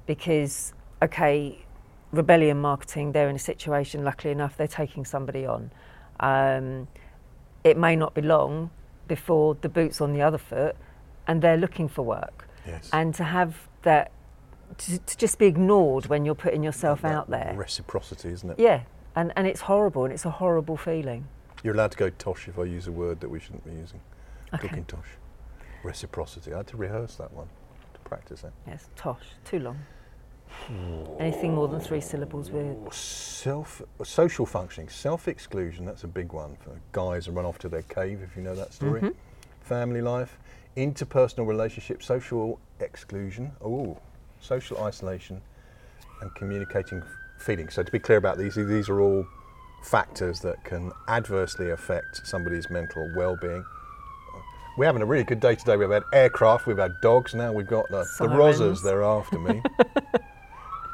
because 0.06 0.74
okay, 1.02 1.66
rebellion 2.12 2.60
marketing, 2.60 3.12
they're 3.12 3.30
in 3.30 3.36
a 3.36 3.40
situation. 3.40 4.04
Luckily 4.04 4.32
enough, 4.32 4.58
they're 4.58 4.68
taking 4.68 5.06
somebody 5.06 5.46
on. 5.46 5.72
Um, 6.20 6.88
it 7.64 7.78
may 7.78 7.96
not 7.96 8.14
be 8.14 8.22
long 8.22 8.72
before 9.08 9.56
the 9.62 9.70
boot's 9.70 10.02
on 10.02 10.14
the 10.14 10.22
other 10.22 10.38
foot 10.38 10.76
and 11.28 11.42
they're 11.42 11.58
looking 11.58 11.88
for 11.88 12.04
work. 12.04 12.48
Yes. 12.66 12.90
And 12.92 13.14
to 13.16 13.24
have 13.24 13.68
that, 13.84 14.12
to, 14.80 14.98
to 14.98 15.18
just 15.18 15.38
be 15.38 15.46
ignored 15.46 16.08
when 16.08 16.26
you're 16.26 16.36
putting 16.36 16.64
yourself 16.64 17.02
That 17.02 17.12
out 17.12 17.30
there. 17.30 17.54
Reciprocity, 17.56 18.30
isn't 18.30 18.50
it? 18.52 18.60
Yeah, 18.60 18.82
and, 19.16 19.32
and 19.36 19.48
it's 19.48 19.62
horrible 19.62 20.06
and 20.06 20.14
it's 20.14 20.26
a 20.26 20.32
horrible 20.32 20.78
feeling. 20.78 21.28
You're 21.64 21.74
allowed 21.74 21.92
to 21.92 21.98
go 21.98 22.10
tosh 22.10 22.48
if 22.48 22.58
I 22.58 22.64
use 22.64 22.88
a 22.88 22.92
word 22.92 23.20
that 23.20 23.30
we 23.30 23.40
shouldn't 23.40 23.66
be 23.66 23.72
using. 23.72 24.00
Okay. 24.54 24.68
Cooking 24.68 24.86
tosh. 24.86 25.08
Reciprocity. 25.84 26.54
I 26.54 26.58
had 26.58 26.68
to 26.68 26.78
rehearse 26.78 27.16
that 27.16 27.34
one 27.34 27.50
to 28.08 28.16
practice 28.16 28.44
it. 28.44 28.54
Yes, 28.68 28.90
tosh, 28.96 29.24
too 29.46 29.60
long. 29.60 29.78
Anything 31.20 31.54
more 31.54 31.68
than 31.68 31.80
three 31.80 32.02
syllables 32.02 32.50
weird. 32.52 32.94
Self 32.94 33.82
social 34.04 34.46
functioning, 34.46 34.90
self 34.90 35.28
exclusion. 35.28 35.86
That's 35.86 36.04
a 36.04 36.08
big 36.08 36.32
one 36.34 36.56
for 36.62 36.72
guys 36.94 37.26
who 37.26 37.34
run 37.34 37.46
off 37.46 37.58
to 37.60 37.70
their 37.70 37.82
cave. 37.84 38.22
If 38.24 38.36
you 38.36 38.44
know 38.44 38.56
that 38.56 38.74
story. 38.74 39.02
Mhm. 39.02 39.14
Family 39.62 40.02
life, 40.02 40.40
interpersonal 40.78 41.46
relationships, 41.48 42.06
social 42.06 42.60
exclusion. 42.80 43.52
Oh, 43.64 43.98
social 44.40 44.82
isolation, 44.84 45.42
and 46.22 46.34
communicating 46.36 47.00
f- 47.00 47.08
feelings. 47.38 47.74
So 47.74 47.84
to 47.84 47.92
be 47.92 48.00
clear 48.00 48.18
about 48.18 48.38
these, 48.38 48.56
these 48.56 48.88
are 48.90 49.02
all 49.02 49.28
factors 49.84 50.40
that 50.42 50.64
can 50.64 50.92
adversely 51.10 51.72
affect 51.72 52.26
somebody's 52.26 52.70
mental 52.70 53.12
well-being. 53.16 53.66
We're 54.78 54.86
having 54.86 55.02
a 55.02 55.08
really 55.08 55.24
good 55.24 55.40
day 55.40 55.56
today. 55.56 55.76
We've 55.76 55.90
had 55.90 56.04
aircraft, 56.14 56.68
we've 56.68 56.78
had 56.78 57.02
dogs. 57.02 57.34
Now 57.34 57.52
we've 57.52 57.66
got 57.66 57.90
the, 57.90 58.06
the. 58.20 58.28
Rozzers. 58.28 58.84
They're 58.84 59.02
after 59.02 59.40
me. 59.40 59.64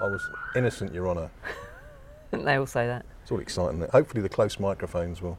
I 0.01 0.07
was 0.07 0.25
innocent, 0.55 0.93
Your 0.93 1.09
Honour. 1.09 1.29
they 2.31 2.55
all 2.55 2.65
say 2.65 2.87
that. 2.87 3.05
It's 3.21 3.31
all 3.31 3.41
exciting. 3.41 3.85
Hopefully, 3.91 4.21
the 4.21 4.29
close 4.29 4.57
microphones 4.57 5.21
will 5.21 5.37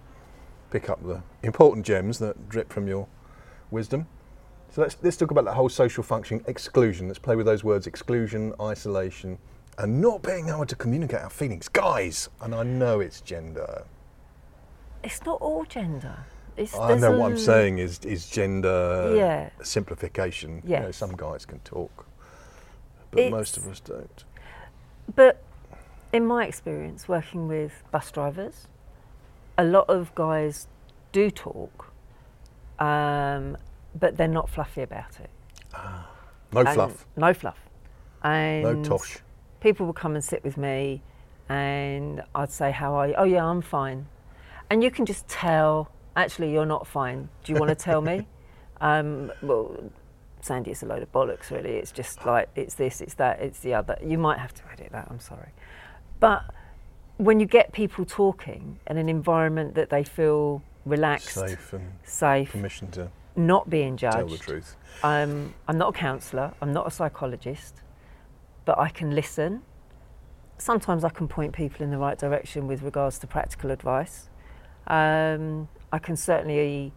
pick 0.71 0.91
up 0.91 1.03
the 1.03 1.23
important 1.43 1.87
gems 1.87 2.19
that 2.19 2.51
drip 2.51 2.71
from 2.71 2.87
your 2.87 3.09
wisdom. 3.71 4.07
So 4.69 4.83
let's, 4.83 4.99
let's 5.01 5.17
talk 5.17 5.31
about 5.31 5.47
that 5.47 5.55
whole 5.55 5.71
social 5.71 6.03
function 6.03 6.45
exclusion. 6.47 7.07
Let's 7.07 7.19
play 7.19 7.37
with 7.37 7.47
those 7.47 7.65
words 7.65 7.87
exclusion, 7.87 8.53
isolation, 8.61 9.39
and 9.79 10.03
not 10.03 10.23
being 10.23 10.51
able 10.51 10.67
to 10.67 10.77
communicate 10.77 11.21
our 11.21 11.31
feelings. 11.31 11.67
Guys, 11.69 12.29
and 12.43 12.55
I 12.55 12.63
know 12.63 13.01
it's 13.01 13.23
gender. 13.23 13.85
It's 15.03 15.25
not 15.25 15.41
all 15.41 15.65
gender. 15.65 16.27
It's, 16.57 16.75
I 16.77 16.95
know 16.97 17.19
what 17.19 17.33
I'm 17.33 17.39
saying 17.39 17.79
is, 17.79 17.99
is 18.05 18.29
gender 18.29 19.13
Yeah. 19.17 19.51
simplification. 19.63 20.63
You 20.65 20.81
know, 20.81 20.91
some 20.93 21.17
guys 21.17 21.45
can 21.47 21.59
talk, 21.61 22.07
but 23.11 23.31
most 23.31 23.57
of 23.57 23.67
us 23.69 23.81
don't. 23.81 24.25
But 25.15 25.43
in 26.13 26.27
my 26.27 26.47
experience 26.47 27.09
working 27.09 27.49
with 27.49 27.83
bus 27.91 28.11
drivers, 28.11 28.69
a 29.59 29.65
lot 29.65 29.89
of 29.91 30.15
guys 30.15 30.69
do 31.13 31.31
talk, 31.31 31.93
um, 32.79 33.57
but 33.99 34.17
they're 34.17 34.29
not 34.29 34.49
fluffy 34.49 34.83
about 34.83 35.19
it. 35.21 35.31
Ah, 35.75 36.09
No 36.53 36.61
And- 36.61 36.69
fluff, 36.71 37.07
No 37.17 37.35
fluff. 37.35 37.59
And 38.23 38.63
no 38.63 38.85
tosh. 38.85 39.19
people 39.61 39.87
would 39.87 39.97
come 39.97 40.15
and 40.15 40.25
sit 40.25 40.45
with 40.45 40.57
me 40.57 41.03
and 41.49 42.23
I'd 42.35 42.51
say, 42.51 42.71
How 42.71 42.95
are 42.95 43.09
you? 43.09 43.15
Oh, 43.19 43.25
yeah, 43.25 43.45
I'm 43.45 43.61
fine. 43.61 44.07
And 44.71 44.83
you 44.83 44.91
can 44.91 45.05
just 45.05 45.29
tell, 45.29 45.91
actually, 46.17 46.53
you're 46.53 46.67
not 46.67 46.87
fine. 46.87 47.29
Do 47.45 47.53
you 47.53 47.59
want 47.59 47.71
to 47.71 47.75
tell 47.75 48.01
me? 48.01 48.27
Um, 48.81 49.33
well, 49.41 49.75
Sandy, 50.43 50.73
it's 50.73 50.83
a 50.83 50.87
load 50.87 51.03
of 51.03 51.11
bollocks, 51.11 51.51
really. 51.51 51.77
It's 51.77 51.91
just 51.93 52.27
like, 52.27 52.51
it's 52.55 52.75
this, 52.75 53.01
it's 53.01 53.15
that, 53.15 53.41
it's 53.41 53.61
the 53.61 53.73
other. 53.73 53.97
You 54.05 54.19
might 54.19 54.39
have 54.39 54.53
to 54.55 54.63
edit 54.71 54.91
that, 54.93 55.07
I'm 55.11 55.21
sorry. 55.21 55.51
But 56.21 56.43
when 57.17 57.41
you 57.41 57.47
get 57.47 57.73
people 57.73 58.05
talking 58.05 58.79
in 58.87 58.99
an 58.99 59.09
environment 59.09 59.75
that 59.77 59.89
they 59.89 60.05
feel 60.05 60.63
relaxed, 60.85 61.35
Safe 61.35 61.73
and 61.73 61.93
safe, 62.03 62.51
permission 62.51 62.91
to 62.91 63.11
not 63.37 63.71
being 63.71 63.97
judged, 63.97 64.17
tell 64.17 64.27
the 64.27 64.37
truth. 64.39 64.77
um, 65.03 65.55
I'm 65.67 65.79
not 65.79 65.91
a 65.95 65.99
counsellor, 65.99 66.53
I'm 66.61 66.73
not 66.73 66.87
a 66.87 66.91
psychologist, 66.91 67.77
but 68.67 68.77
I 68.77 68.91
can 68.91 69.15
listen. 69.15 69.63
Sometimes 70.59 71.05
I 71.05 71.09
can 71.11 71.27
point 71.27 71.55
people 71.55 71.85
in 71.85 71.91
the 71.91 71.99
right 71.99 72.19
direction 72.19 72.67
with 72.67 72.83
regards 72.83 73.19
to 73.21 73.27
practical 73.27 73.71
advice. 73.71 74.29
Um, 74.89 75.69
I 75.95 76.01
can 76.01 76.17
certainly, 76.17 76.93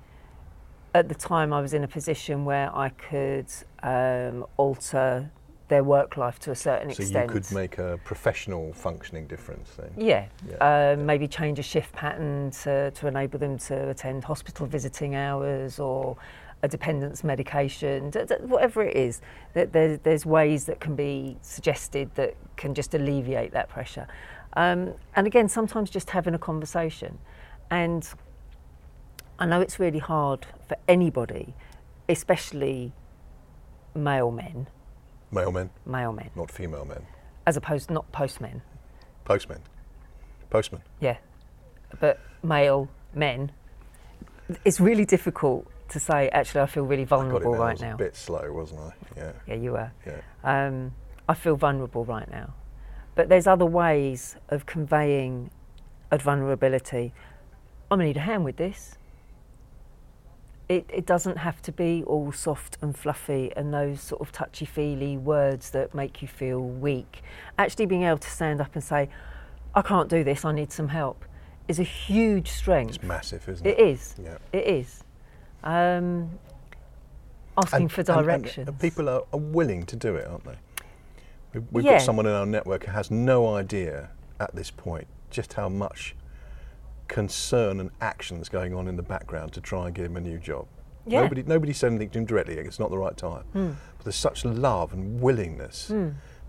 at 0.95 1.07
the 1.07 1.13
time, 1.13 1.53
I 1.53 1.61
was 1.61 1.75
in 1.75 1.83
a 1.83 1.87
position 1.87 2.45
where 2.45 2.75
I 2.75 2.89
could 2.89 3.45
um, 3.83 4.43
alter 4.57 5.29
their 5.67 5.83
work 5.83 6.17
life 6.17 6.39
to 6.39 6.51
a 6.51 6.55
certain 6.55 6.89
So 6.89 7.03
extent. 7.03 7.29
So 7.29 7.35
you 7.35 7.41
could 7.41 7.51
make 7.51 7.77
a 7.77 7.99
professional 8.03 8.73
functioning 8.73 9.27
difference 9.27 9.69
then. 9.77 9.91
Yeah, 9.95 10.25
Yeah, 10.49 10.93
um, 10.93 11.05
maybe 11.05 11.27
change 11.27 11.59
a 11.59 11.61
shift 11.61 11.93
pattern 11.93 12.49
to, 12.63 12.89
to 12.89 13.07
enable 13.07 13.37
them 13.37 13.59
to 13.69 13.89
attend 13.89 14.23
hospital 14.23 14.65
visiting 14.65 15.13
hours 15.13 15.79
or 15.79 16.17
a 16.63 16.67
dependence 16.67 17.23
medication, 17.23 18.11
whatever 18.47 18.81
it 18.81 18.95
is. 18.95 19.21
That 19.53 19.73
there, 19.73 19.97
there's 19.97 20.25
ways 20.25 20.65
that 20.65 20.79
can 20.79 20.95
be 20.95 21.37
suggested 21.43 22.09
that 22.15 22.35
can 22.55 22.73
just 22.73 22.95
alleviate 22.95 23.51
that 23.51 23.69
pressure. 23.69 24.07
Um, 24.53 24.95
and 25.15 25.27
again, 25.27 25.49
sometimes 25.49 25.91
just 25.91 26.09
having 26.09 26.33
a 26.33 26.39
conversation. 26.39 27.19
And 27.69 28.09
I 29.39 29.45
know 29.45 29.61
it's 29.61 29.79
really 29.79 29.99
hard 29.99 30.45
for 30.67 30.77
anybody, 30.87 31.53
especially 32.09 32.93
male 33.95 34.31
men, 34.31 34.67
Male 35.31 35.51
men, 35.51 35.69
male 35.85 36.13
men, 36.13 36.29
not 36.35 36.49
female 36.49 36.85
men. 36.85 37.05
as 37.45 37.57
opposed 37.57 37.89
not 37.91 38.09
postmen. 38.11 38.61
Postmen. 39.25 39.59
Postmen. 40.49 40.81
Yeah, 41.01 41.17
but 41.99 42.19
male 42.41 42.89
men, 43.13 43.51
it's 44.63 44.79
really 44.79 45.03
difficult 45.05 45.67
to 45.89 45.99
say. 45.99 46.29
Actually, 46.29 46.61
I 46.61 46.65
feel 46.67 46.83
really 46.83 47.01
I 47.03 47.05
vulnerable 47.05 47.51
now. 47.51 47.57
I 47.57 47.65
right 47.65 47.73
was 47.73 47.81
now. 47.81 47.93
a 47.95 47.97
bit 47.97 48.15
slow, 48.15 48.51
wasn't 48.53 48.79
I? 48.81 48.91
Yeah, 49.17 49.31
Yeah, 49.47 49.55
you 49.55 49.71
were. 49.73 49.91
yeah. 50.05 50.21
Um, 50.43 50.93
I 51.27 51.33
feel 51.33 51.57
vulnerable 51.57 52.05
right 52.05 52.29
now, 52.31 52.53
but 53.15 53.27
there's 53.27 53.47
other 53.47 53.65
ways 53.65 54.37
of 54.49 54.65
conveying 54.65 55.51
a 56.09 56.17
vulnerability. 56.17 57.13
I'm 57.91 57.97
gonna 57.99 58.05
need 58.07 58.17
a 58.17 58.21
hand 58.21 58.45
with 58.45 58.55
this. 58.55 58.97
It, 60.69 60.85
it 60.93 61.05
doesn't 61.05 61.37
have 61.37 61.61
to 61.61 61.71
be 61.71 62.03
all 62.05 62.31
soft 62.33 62.77
and 62.81 62.95
fluffy 62.97 63.53
and 63.55 63.73
those 63.73 64.01
sort 64.01 64.19
of 64.21 64.33
touchy 64.33 64.65
feely 64.65 65.15
words 65.17 65.69
that 65.69 65.95
make 65.95 66.21
you 66.21 66.27
feel 66.27 66.59
weak. 66.61 67.21
Actually, 67.57 67.85
being 67.85 68.03
able 68.03 68.17
to 68.17 68.29
stand 68.29 68.59
up 68.59 68.71
and 68.75 68.83
say, 68.83 69.09
I 69.73 69.81
can't 69.81 70.09
do 70.09 70.25
this, 70.25 70.43
I 70.43 70.51
need 70.51 70.71
some 70.73 70.89
help, 70.89 71.23
is 71.69 71.79
a 71.79 71.83
huge 71.83 72.49
strength. 72.49 72.95
It's 72.95 73.03
massive, 73.03 73.47
isn't 73.47 73.65
It 73.65 73.79
it? 73.79 73.87
is. 73.87 74.15
Yeah. 74.21 74.37
It 74.51 74.65
is. 74.67 75.03
Um, 75.63 76.31
asking 77.57 77.87
for 77.87 78.01
and- 78.01 78.45
and 78.57 78.79
people 78.79 79.07
are, 79.09 79.23
are 79.31 79.39
willing 79.39 79.85
to 79.85 79.95
do 79.95 80.15
it, 80.15 80.27
aren't 80.27 80.43
they? 80.43 80.57
We've, 81.53 81.63
we've 81.71 81.85
Yeah. 81.85 81.93
got 81.93 82.01
someone 82.01 82.25
in 82.25 82.33
our 82.33 82.45
network 82.45 82.83
who 82.85 82.91
has 82.91 83.09
no 83.09 83.55
idea 83.55 84.09
at 84.39 84.53
this 84.53 84.69
point 84.69 85.07
just 85.29 85.53
how 85.53 85.69
much 85.69 86.13
concern 87.07 87.79
and 87.79 87.89
action's 88.01 88.49
going 88.49 88.73
on 88.73 88.87
in 88.87 88.95
the 88.95 89.03
background 89.03 89.53
to 89.53 89.61
try 89.61 89.85
and 89.87 89.95
give 89.95 90.05
him 90.05 90.17
a 90.17 90.21
new 90.21 90.37
job. 90.37 90.67
Yeah. 91.05 91.21
Nobody, 91.21 91.43
nobody 91.43 91.73
said 91.73 91.91
anything 91.91 92.09
to 92.11 92.19
him 92.19 92.25
directly. 92.25 92.55
It's 92.57 92.79
not 92.79 92.89
the 92.89 92.97
right 92.97 93.15
time. 93.15 93.43
Hmm. 93.53 93.71
But 93.97 94.05
there's 94.05 94.15
such 94.15 94.43
love 94.43 94.93
and 94.93 95.21
willingness 95.21 95.87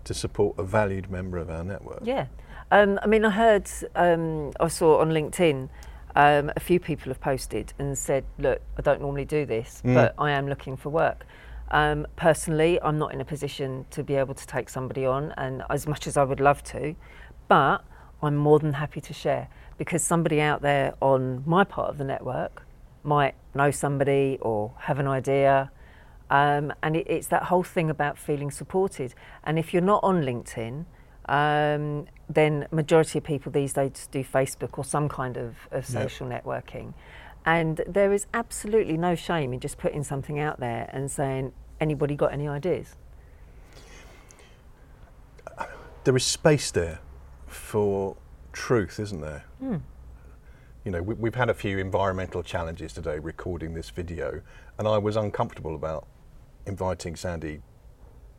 to 0.03 0.13
support 0.13 0.57
a 0.59 0.63
valued 0.63 1.09
member 1.09 1.37
of 1.37 1.49
our 1.49 1.63
network. 1.63 1.99
Yeah. 2.03 2.27
Um, 2.71 2.99
I 3.01 3.07
mean, 3.07 3.25
I 3.25 3.29
heard, 3.29 3.69
um, 3.95 4.51
I 4.59 4.67
saw 4.67 4.99
on 4.99 5.09
LinkedIn, 5.09 5.69
um, 6.15 6.51
a 6.55 6.59
few 6.59 6.79
people 6.79 7.09
have 7.09 7.21
posted 7.21 7.73
and 7.79 7.97
said, 7.97 8.25
look, 8.37 8.61
I 8.77 8.81
don't 8.81 9.01
normally 9.01 9.25
do 9.25 9.45
this, 9.45 9.81
Mm. 9.85 9.93
but 9.93 10.13
I 10.17 10.31
am 10.31 10.47
looking 10.47 10.75
for 10.75 10.89
work. 10.89 11.25
Um, 11.71 12.05
personally, 12.15 12.79
I'm 12.81 12.97
not 12.97 13.13
in 13.13 13.21
a 13.21 13.25
position 13.25 13.85
to 13.91 14.03
be 14.03 14.15
able 14.15 14.33
to 14.33 14.45
take 14.47 14.69
somebody 14.69 15.05
on, 15.05 15.33
and 15.37 15.63
as 15.69 15.87
much 15.87 16.07
as 16.07 16.17
I 16.17 16.23
would 16.23 16.39
love 16.39 16.63
to, 16.65 16.95
but 17.47 17.83
I'm 18.21 18.35
more 18.35 18.59
than 18.59 18.73
happy 18.73 19.01
to 19.01 19.13
share 19.13 19.47
because 19.79 20.03
somebody 20.03 20.39
out 20.41 20.61
there 20.61 20.93
on 21.01 21.41
my 21.47 21.63
part 21.63 21.89
of 21.89 21.97
the 21.97 22.03
network 22.03 22.63
might 23.01 23.33
know 23.55 23.71
somebody 23.71 24.37
or 24.41 24.73
have 24.81 24.99
an 24.99 25.07
idea. 25.07 25.71
Um, 26.29 26.71
and 26.83 26.95
it, 26.95 27.07
it's 27.09 27.27
that 27.27 27.43
whole 27.43 27.63
thing 27.63 27.89
about 27.89 28.19
feeling 28.19 28.51
supported. 28.51 29.15
And 29.43 29.57
if 29.57 29.73
you're 29.73 29.81
not 29.81 30.03
on 30.03 30.21
LinkedIn, 30.21 30.85
um, 31.27 32.07
then 32.29 32.67
majority 32.71 33.19
of 33.19 33.23
people 33.23 33.51
these 33.51 33.73
days 33.73 34.07
do 34.11 34.23
Facebook 34.23 34.77
or 34.77 34.83
some 34.83 35.07
kind 35.09 35.37
of, 35.37 35.55
of 35.71 35.89
Yep. 35.89 36.03
social 36.03 36.27
networking. 36.27 36.93
And 37.45 37.81
there 37.87 38.11
is 38.11 38.27
absolutely 38.33 38.97
no 38.97 39.15
shame 39.15 39.53
in 39.53 39.61
just 39.61 39.77
putting 39.77 40.03
something 40.03 40.37
out 40.39 40.59
there 40.59 40.89
and 40.91 41.09
saying, 41.09 41.53
anybody 41.79 42.15
got 42.15 42.33
any 42.33 42.47
ideas? 42.47 42.95
there 46.05 46.15
is 46.15 46.23
space 46.23 46.71
there 46.71 46.99
for 47.45 48.15
truth, 48.53 48.99
isn't 48.99 49.21
there? 49.21 49.45
Hmm. 49.59 49.77
You 50.85 50.91
know, 50.91 51.01
we, 51.01 51.15
we've 51.15 51.35
had 51.35 51.49
a 51.49 51.53
few 51.53 51.77
environmental 51.77 52.41
challenges 52.43 52.93
today 52.93 53.19
recording 53.19 53.73
this 53.73 53.89
video, 53.89 54.41
and 54.77 54.87
I 54.87 54.97
was 54.97 55.15
uncomfortable 55.15 55.75
about 55.75 56.07
inviting 56.65 57.15
Sandy 57.15 57.61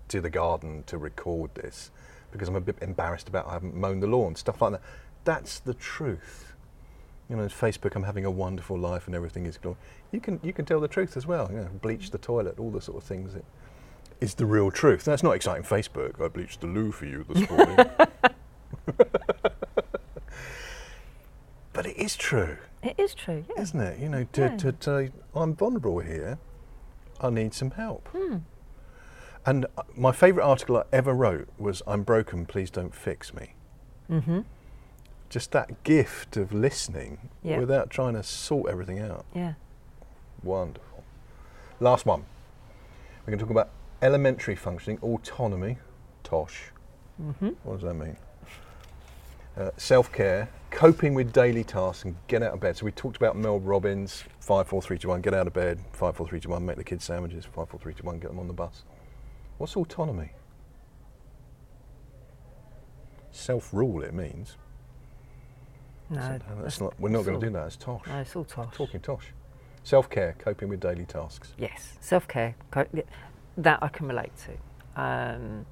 to 0.08 0.20
the 0.20 0.30
garden 0.30 0.82
to 0.86 0.98
record 0.98 1.54
this 1.54 1.90
because 2.32 2.48
I'm 2.48 2.56
a 2.56 2.60
bit 2.60 2.76
embarrassed 2.80 3.28
about 3.28 3.46
I 3.46 3.52
haven't 3.54 3.74
mown 3.74 4.00
the 4.00 4.06
lawn, 4.06 4.34
stuff 4.36 4.62
like 4.62 4.72
that. 4.72 4.82
That's 5.24 5.58
the 5.60 5.74
truth. 5.74 6.54
you 7.28 7.36
know, 7.36 7.44
Facebook, 7.44 7.94
I'm 7.94 8.02
having 8.04 8.24
a 8.24 8.30
wonderful 8.30 8.78
life 8.78 9.06
and 9.06 9.14
everything 9.14 9.46
is 9.46 9.56
glory. 9.56 9.76
You 10.12 10.20
can 10.20 10.40
you 10.42 10.52
can 10.52 10.64
tell 10.64 10.80
the 10.80 10.88
truth 10.88 11.16
as 11.16 11.26
well. 11.26 11.48
You 11.52 11.58
know, 11.58 11.68
bleach 11.80 12.10
the 12.10 12.18
toilet, 12.18 12.58
all 12.58 12.70
the 12.70 12.80
sort 12.80 12.98
of 12.98 13.04
things 13.04 13.34
that 13.34 13.44
is 14.20 14.34
the 14.34 14.46
real 14.46 14.70
truth. 14.70 15.04
That's 15.04 15.22
not 15.22 15.32
exciting. 15.36 15.62
Facebook. 15.64 16.20
I 16.20 16.28
bleached 16.28 16.60
the 16.60 16.66
loo 16.66 16.90
for 16.92 17.06
you 17.06 17.24
this 17.28 17.48
morning. 17.48 17.78
but 21.82 21.86
it 21.90 21.96
is 21.96 22.14
true, 22.14 22.58
It 22.82 22.94
is 22.98 23.14
true. 23.14 23.42
Yeah. 23.48 23.62
isn't 23.62 23.80
it? 23.80 23.98
You 23.98 24.10
know, 24.10 24.24
to, 24.34 24.40
Yeah. 24.42 24.56
to, 24.58 24.72
to 24.72 25.12
I'm 25.34 25.54
vulnerable 25.54 26.00
here. 26.00 26.38
I 27.22 27.30
need 27.30 27.54
some 27.54 27.70
help. 27.70 28.06
Hmm. 28.08 28.36
And 29.46 29.64
uh, 29.78 29.84
my 29.96 30.12
favourite 30.12 30.46
article 30.46 30.76
I 30.76 30.82
ever 30.92 31.14
wrote 31.14 31.48
was 31.58 31.80
"I'm 31.86 32.02
broken. 32.02 32.44
Please 32.44 32.70
don't 32.70 32.94
fix 32.94 33.32
me." 33.32 33.54
Mm-hmm. 34.10 34.40
Just 35.30 35.52
that 35.52 35.82
gift 35.82 36.36
of 36.36 36.52
listening 36.52 37.30
Yeah. 37.42 37.58
without 37.60 37.88
trying 37.88 38.12
to 38.12 38.22
sort 38.22 38.70
everything 38.70 38.98
out. 38.98 39.24
Yeah. 39.34 39.54
Wonderful. 40.42 41.02
Last 41.80 42.04
one. 42.04 42.24
We're 43.24 43.30
going 43.30 43.38
to 43.38 43.44
talk 43.46 43.50
about 43.50 43.70
elementary 44.02 44.54
functioning, 44.56 44.98
autonomy, 45.02 45.78
tosh. 46.24 46.72
Mm-hmm. 47.22 47.48
What 47.62 47.74
does 47.80 47.84
that 47.88 47.94
mean? 47.94 48.18
Uh, 49.56 49.70
Self 49.76 50.12
care, 50.12 50.48
coping 50.70 51.14
with 51.14 51.32
daily 51.32 51.64
tasks, 51.64 52.04
and 52.04 52.16
get 52.28 52.42
out 52.42 52.54
of 52.54 52.60
bed. 52.60 52.76
So 52.76 52.84
we 52.84 52.92
talked 52.92 53.16
about 53.16 53.36
Mel 53.36 53.58
Robbins, 53.58 54.24
five, 54.38 54.68
four, 54.68 54.80
three, 54.80 54.98
two, 54.98 55.08
one. 55.08 55.20
Get 55.20 55.34
out 55.34 55.46
of 55.46 55.52
bed. 55.52 55.80
Five, 55.92 56.16
four, 56.16 56.26
three, 56.26 56.40
two, 56.40 56.48
one. 56.50 56.64
Make 56.64 56.76
the 56.76 56.84
kids 56.84 57.04
sandwiches. 57.04 57.44
Five, 57.44 57.68
four, 57.68 57.80
three, 57.80 57.92
two, 57.94 58.04
one. 58.04 58.18
Get 58.18 58.28
them 58.28 58.38
on 58.38 58.46
the 58.46 58.52
bus. 58.54 58.84
What's 59.58 59.76
autonomy? 59.76 60.30
Self 63.32 63.74
rule. 63.74 64.02
It 64.02 64.14
means. 64.14 64.56
No, 66.08 66.20
So 66.20 66.38
that's 66.62 66.80
not. 66.80 66.98
We're 66.98 67.10
not 67.10 67.24
going 67.24 67.40
to 67.40 67.46
do 67.46 67.52
that. 67.52 67.66
It's 67.66 67.76
tosh. 67.76 68.06
No, 68.06 68.18
it's 68.18 68.34
all 68.34 68.44
tosh. 68.44 68.74
Talking 68.74 69.00
tosh. 69.00 69.26
Self 69.82 70.10
care, 70.10 70.34
coping 70.38 70.68
with 70.68 70.80
daily 70.80 71.06
tasks. 71.06 71.54
Yes, 71.58 71.96
self 72.00 72.28
care. 72.28 72.54
That 73.56 73.82
I 73.82 73.88
can 73.88 74.06
relate 74.06 74.32
to. 74.46 75.00
Um, 75.02 75.66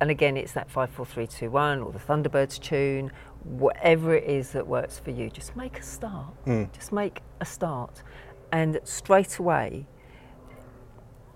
and 0.00 0.10
again, 0.10 0.36
it's 0.36 0.52
that 0.52 0.70
five, 0.70 0.90
four, 0.90 1.06
three, 1.06 1.26
two, 1.26 1.50
one, 1.50 1.80
or 1.80 1.92
the 1.92 1.98
Thunderbirds 1.98 2.60
tune. 2.60 3.10
Whatever 3.44 4.14
it 4.14 4.24
is 4.24 4.50
that 4.52 4.66
works 4.66 4.98
for 4.98 5.10
you, 5.12 5.30
just 5.30 5.54
make 5.56 5.78
a 5.78 5.82
start. 5.82 6.44
Mm. 6.46 6.72
Just 6.72 6.92
make 6.92 7.22
a 7.40 7.44
start, 7.46 8.02
and 8.52 8.78
straight 8.84 9.38
away. 9.38 9.86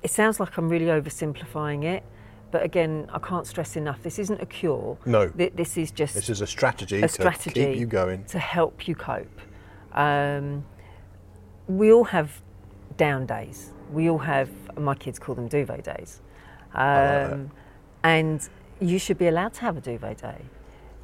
It 0.03 0.11
sounds 0.11 0.40
like 0.40 0.57
I'm 0.57 0.68
really 0.68 0.87
oversimplifying 0.87 1.85
it, 1.85 2.03
but 2.51 2.62
again, 2.62 3.09
I 3.12 3.18
can't 3.18 3.46
stress 3.46 3.77
enough. 3.77 4.03
This 4.03 4.18
isn't 4.18 4.40
a 4.40 4.46
cure. 4.46 4.96
No. 5.05 5.29
Th- 5.29 5.53
This 5.55 5.77
is 5.77 5.90
just 5.90 6.14
This 6.14 6.31
is 6.31 6.40
a 6.40 6.46
strategy 6.46 6.99
a 6.99 7.03
to 7.03 7.09
strategy 7.09 7.66
keep 7.66 7.77
you 7.79 7.87
going. 7.87 8.25
to 8.25 8.38
help 8.38 8.88
you 8.88 8.94
cope. 8.94 9.40
Um, 9.92 10.64
we 11.68 11.92
all 11.92 12.05
have 12.05 12.40
down 12.96 13.27
days. 13.27 13.73
We 13.92 14.09
all 14.09 14.18
have, 14.18 14.49
my 14.79 14.94
kids 14.94 15.18
call 15.18 15.35
them 15.35 15.49
duvet 15.49 15.85
days. 15.85 16.23
Um. 16.75 17.51
And 18.03 18.49
you 18.81 18.99
should 18.99 19.19
be 19.19 19.27
allowed 19.27 19.55
to 19.55 19.61
have 19.63 19.77
a 19.77 19.81
duvet 19.81 20.19
day. 20.23 20.43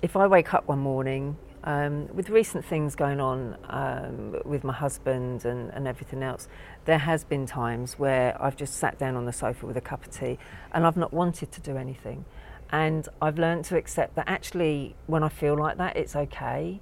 If 0.03 0.17
I 0.17 0.27
wake 0.27 0.55
up 0.55 0.67
one 0.69 0.79
morning, 0.79 1.37
um, 1.65 2.09
with 2.15 2.31
recent 2.31 2.65
things 2.65 2.95
going 2.95 3.21
on 3.21 3.57
um, 3.69 4.37
with 4.45 4.63
my 4.63 4.73
husband 4.73 5.45
and, 5.45 5.71
and 5.71 5.89
everything 5.89 6.23
else, 6.23 6.49
there 6.85 6.99
has 6.99 7.25
been 7.25 7.45
times 7.45 7.99
where 7.99 8.41
I've 8.41 8.57
just 8.57 8.75
sat 8.77 8.99
down 8.99 9.17
on 9.17 9.25
the 9.27 9.33
sofa 9.33 9.67
with 9.67 9.77
a 9.77 9.81
cup 9.81 10.05
of 10.05 10.11
tea 10.13 10.39
and 10.73 10.87
I've 10.87 10.97
not 10.97 11.13
wanted 11.13 11.51
to 11.53 11.61
do 11.61 11.77
anything. 11.77 12.25
And 12.71 13.09
I've 13.21 13.39
learned 13.39 13.65
to 13.67 13.77
accept 13.77 14.15
that 14.17 14.29
actually, 14.29 14.95
when 15.07 15.23
I 15.23 15.29
feel 15.29 15.57
like 15.57 15.77
that, 15.79 15.97
it's 15.97 16.15
okay. 16.15 16.81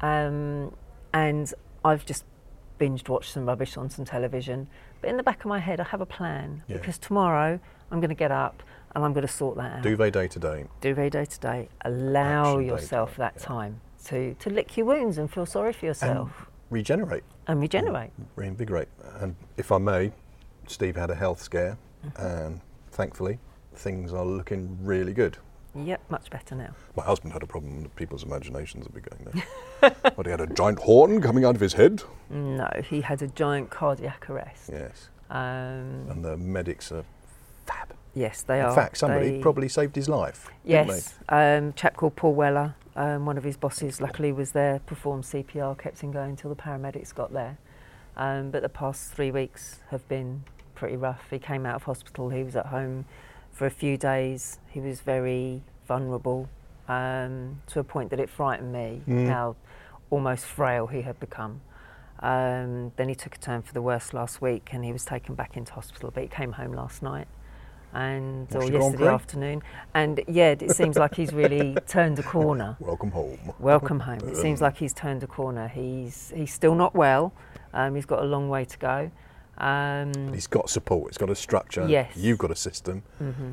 Um, 0.00 0.74
and 1.12 1.52
I've 1.84 2.04
just 2.04 2.24
binged 2.80 3.08
watched 3.08 3.32
some 3.32 3.46
rubbish 3.46 3.76
on 3.76 3.88
some 3.90 4.04
television. 4.04 4.68
But 5.00 5.10
in 5.10 5.16
the 5.16 5.22
back 5.22 5.40
of 5.40 5.46
my 5.46 5.58
head, 5.58 5.80
I 5.80 5.84
have 5.84 6.00
a 6.00 6.06
plan 6.06 6.62
Yeah. 6.68 6.76
because 6.78 6.98
tomorrow 6.98 7.60
I'm 7.90 8.00
going 8.00 8.10
to 8.10 8.14
get 8.16 8.30
up 8.32 8.62
and 8.94 9.04
I'm 9.04 9.12
going 9.12 9.26
to 9.26 9.32
sort 9.32 9.56
that 9.56 9.76
out. 9.78 9.82
Duvet 9.82 10.12
day 10.12 10.28
to 10.28 10.38
day. 10.38 10.64
Duvet 10.80 11.12
day 11.12 11.24
to 11.24 11.40
day. 11.40 11.68
Allow 11.84 12.54
Action 12.54 12.66
yourself 12.66 13.16
that 13.16 13.34
yeah. 13.38 13.44
time 13.44 13.80
to, 14.06 14.34
to 14.34 14.50
lick 14.50 14.76
your 14.76 14.86
wounds 14.86 15.18
and 15.18 15.30
feel 15.30 15.46
sorry 15.46 15.72
for 15.72 15.86
yourself 15.86 16.46
Regenerate, 16.70 17.24
and, 17.46 17.60
regenerate. 17.60 18.10
reinvigorate. 18.36 18.88
And 19.20 19.34
if 19.56 19.72
I 19.72 19.78
may, 19.78 20.12
Steve 20.66 20.96
had 20.96 21.10
a 21.10 21.14
health 21.14 21.40
scare, 21.42 21.78
Mm-hmm. 22.06 22.22
and 22.26 22.60
thankfully, 22.92 23.40
things 23.74 24.12
are 24.12 24.24
looking 24.24 24.78
really 24.82 25.12
good. 25.12 25.36
Yep, 25.74 26.00
much 26.10 26.30
better 26.30 26.54
now. 26.54 26.70
My 26.96 27.02
husband 27.02 27.32
had 27.32 27.42
a 27.42 27.46
problem 27.46 27.82
with 27.82 27.96
people's 27.96 28.22
imaginations 28.22 28.84
would 28.86 28.94
be 28.94 29.00
going 29.00 29.24
there. 29.80 29.96
but 30.16 30.24
he 30.26 30.30
had 30.30 30.40
a 30.40 30.46
giant 30.46 30.78
horn 30.78 31.20
coming 31.20 31.44
out 31.44 31.56
of 31.56 31.60
his 31.60 31.72
head. 31.72 32.02
No, 32.30 32.68
he 32.88 33.00
had 33.00 33.20
a 33.22 33.26
giant 33.26 33.70
cardiac 33.70 34.30
arrest. 34.30 34.70
Yes. 34.72 35.08
Um, 35.30 36.06
And 36.08 36.24
the 36.24 36.36
medics 36.36 36.92
are 36.92 37.04
fab. 37.66 37.92
Yes, 38.18 38.42
they 38.42 38.58
In 38.60 38.66
are. 38.66 38.68
In 38.70 38.74
fact, 38.74 38.98
somebody 38.98 39.30
They- 39.32 39.40
probably 39.40 39.68
saved 39.68 39.94
his 39.96 40.08
life. 40.08 40.50
Yes, 40.64 41.18
um, 41.28 41.72
chap 41.74 41.96
called 41.96 42.16
Paul 42.16 42.34
Weller, 42.34 42.74
um, 42.96 43.24
one 43.26 43.38
of 43.38 43.44
his 43.44 43.56
bosses, 43.56 44.00
luckily 44.00 44.32
was 44.32 44.52
there, 44.52 44.80
performed 44.80 45.24
CPR, 45.24 45.74
kept 45.76 46.00
him 46.00 46.10
going 46.12 46.30
until 46.30 46.50
the 46.50 46.56
paramedics 46.56 47.14
got 47.14 47.32
there. 47.32 47.58
Um, 48.16 48.50
but 48.50 48.62
the 48.62 48.68
past 48.68 49.12
three 49.12 49.30
weeks 49.30 49.80
have 49.90 50.06
been 50.08 50.42
pretty 50.74 50.96
rough. 50.96 51.30
He 51.30 51.38
came 51.38 51.64
out 51.64 51.76
of 51.76 51.84
hospital, 51.84 52.30
he 52.30 52.42
was 52.42 52.56
at 52.56 52.66
home 52.66 53.04
for 53.52 53.66
a 53.66 53.70
few 53.70 53.96
days. 53.96 54.58
He 54.68 54.80
was 54.80 55.00
very 55.00 55.62
vulnerable 55.86 56.48
um, 56.88 57.60
to 57.68 57.80
a 57.80 57.84
point 57.84 58.10
that 58.10 58.18
it 58.20 58.28
frightened 58.30 58.72
me 58.72 59.02
Mm. 59.06 59.28
how 59.28 59.56
almost 60.10 60.44
frail 60.46 60.86
he 60.86 61.02
had 61.02 61.20
become. 61.20 61.60
Um, 62.20 62.92
then 62.96 63.08
he 63.08 63.14
took 63.14 63.36
a 63.36 63.38
turn 63.38 63.62
for 63.62 63.72
the 63.74 63.82
worse 63.82 64.12
last 64.12 64.40
week 64.40 64.70
and 64.72 64.84
he 64.84 64.92
was 64.92 65.04
taken 65.04 65.34
back 65.34 65.56
into 65.56 65.72
hospital, 65.74 66.10
but 66.12 66.22
he 66.22 66.28
came 66.28 66.52
home 66.52 66.72
last 66.72 67.02
night 67.02 67.28
and 67.94 68.50
Watched 68.50 68.70
or 68.70 68.72
yesterday 68.72 69.08
afternoon. 69.08 69.62
And 69.94 70.20
yeah, 70.28 70.50
it 70.50 70.70
seems 70.72 70.96
like 70.96 71.14
he's 71.14 71.32
really 71.32 71.76
turned 71.88 72.18
a 72.18 72.22
corner. 72.22 72.76
Welcome 72.80 73.10
home. 73.10 73.38
Welcome 73.58 74.00
home. 74.00 74.20
It 74.28 74.36
seems 74.36 74.60
like 74.60 74.76
he's 74.76 74.92
turned 74.92 75.22
a 75.22 75.26
corner. 75.26 75.68
He's 75.68 76.32
he's 76.34 76.52
still 76.52 76.74
not 76.74 76.94
well. 76.94 77.32
Um, 77.72 77.94
he's 77.94 78.06
got 78.06 78.22
a 78.22 78.26
long 78.26 78.48
way 78.48 78.64
to 78.64 78.78
go. 78.78 79.10
Um, 79.58 80.32
He's 80.32 80.46
got 80.46 80.70
support. 80.70 81.10
He's 81.12 81.18
got 81.18 81.30
a 81.30 81.34
structure. 81.34 81.86
Yes. 81.88 82.16
You've 82.16 82.38
got 82.38 82.50
a 82.50 82.56
system. 82.56 83.02
Mm-hmm. 83.20 83.52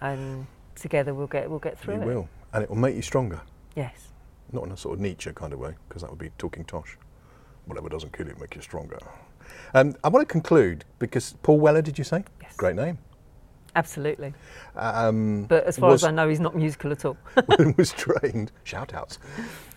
And 0.00 0.46
together 0.74 1.14
we'll 1.14 1.26
get 1.26 1.48
we'll 1.48 1.58
get 1.58 1.78
through 1.78 1.96
you 1.96 2.02
it. 2.02 2.06
will, 2.06 2.28
and 2.52 2.62
it 2.62 2.68
will 2.68 2.76
make 2.76 2.96
you 2.96 3.02
stronger. 3.02 3.40
Yes. 3.74 4.08
Not 4.52 4.64
in 4.64 4.72
a 4.72 4.76
sort 4.76 4.94
of 4.94 5.00
Nietzsche 5.00 5.30
kind 5.34 5.52
of 5.52 5.58
way, 5.58 5.74
because 5.88 6.02
that 6.02 6.10
would 6.10 6.18
be 6.18 6.30
talking 6.38 6.64
tosh. 6.64 6.96
Whatever 7.66 7.88
doesn't 7.88 8.16
kill 8.16 8.26
you, 8.26 8.36
make 8.40 8.54
you 8.54 8.62
stronger. 8.62 8.98
Um, 9.74 9.94
I 10.04 10.08
want 10.08 10.26
to 10.26 10.32
conclude 10.32 10.84
because 10.98 11.34
Paul 11.42 11.58
Weller, 11.58 11.82
did 11.82 11.98
you 11.98 12.04
say? 12.04 12.24
Yes. 12.40 12.54
Great 12.56 12.76
name. 12.76 12.98
Absolutely. 13.76 14.34
Um, 14.74 15.44
But 15.44 15.64
as 15.64 15.78
far 15.78 15.90
was, 15.90 16.02
as 16.02 16.08
I 16.08 16.10
know, 16.10 16.28
he's 16.28 16.40
not 16.40 16.56
musical 16.56 16.90
at 16.90 17.04
all. 17.04 17.16
was 17.76 17.92
trained. 17.92 18.50
Shout 18.64 18.92
outs. 18.94 19.18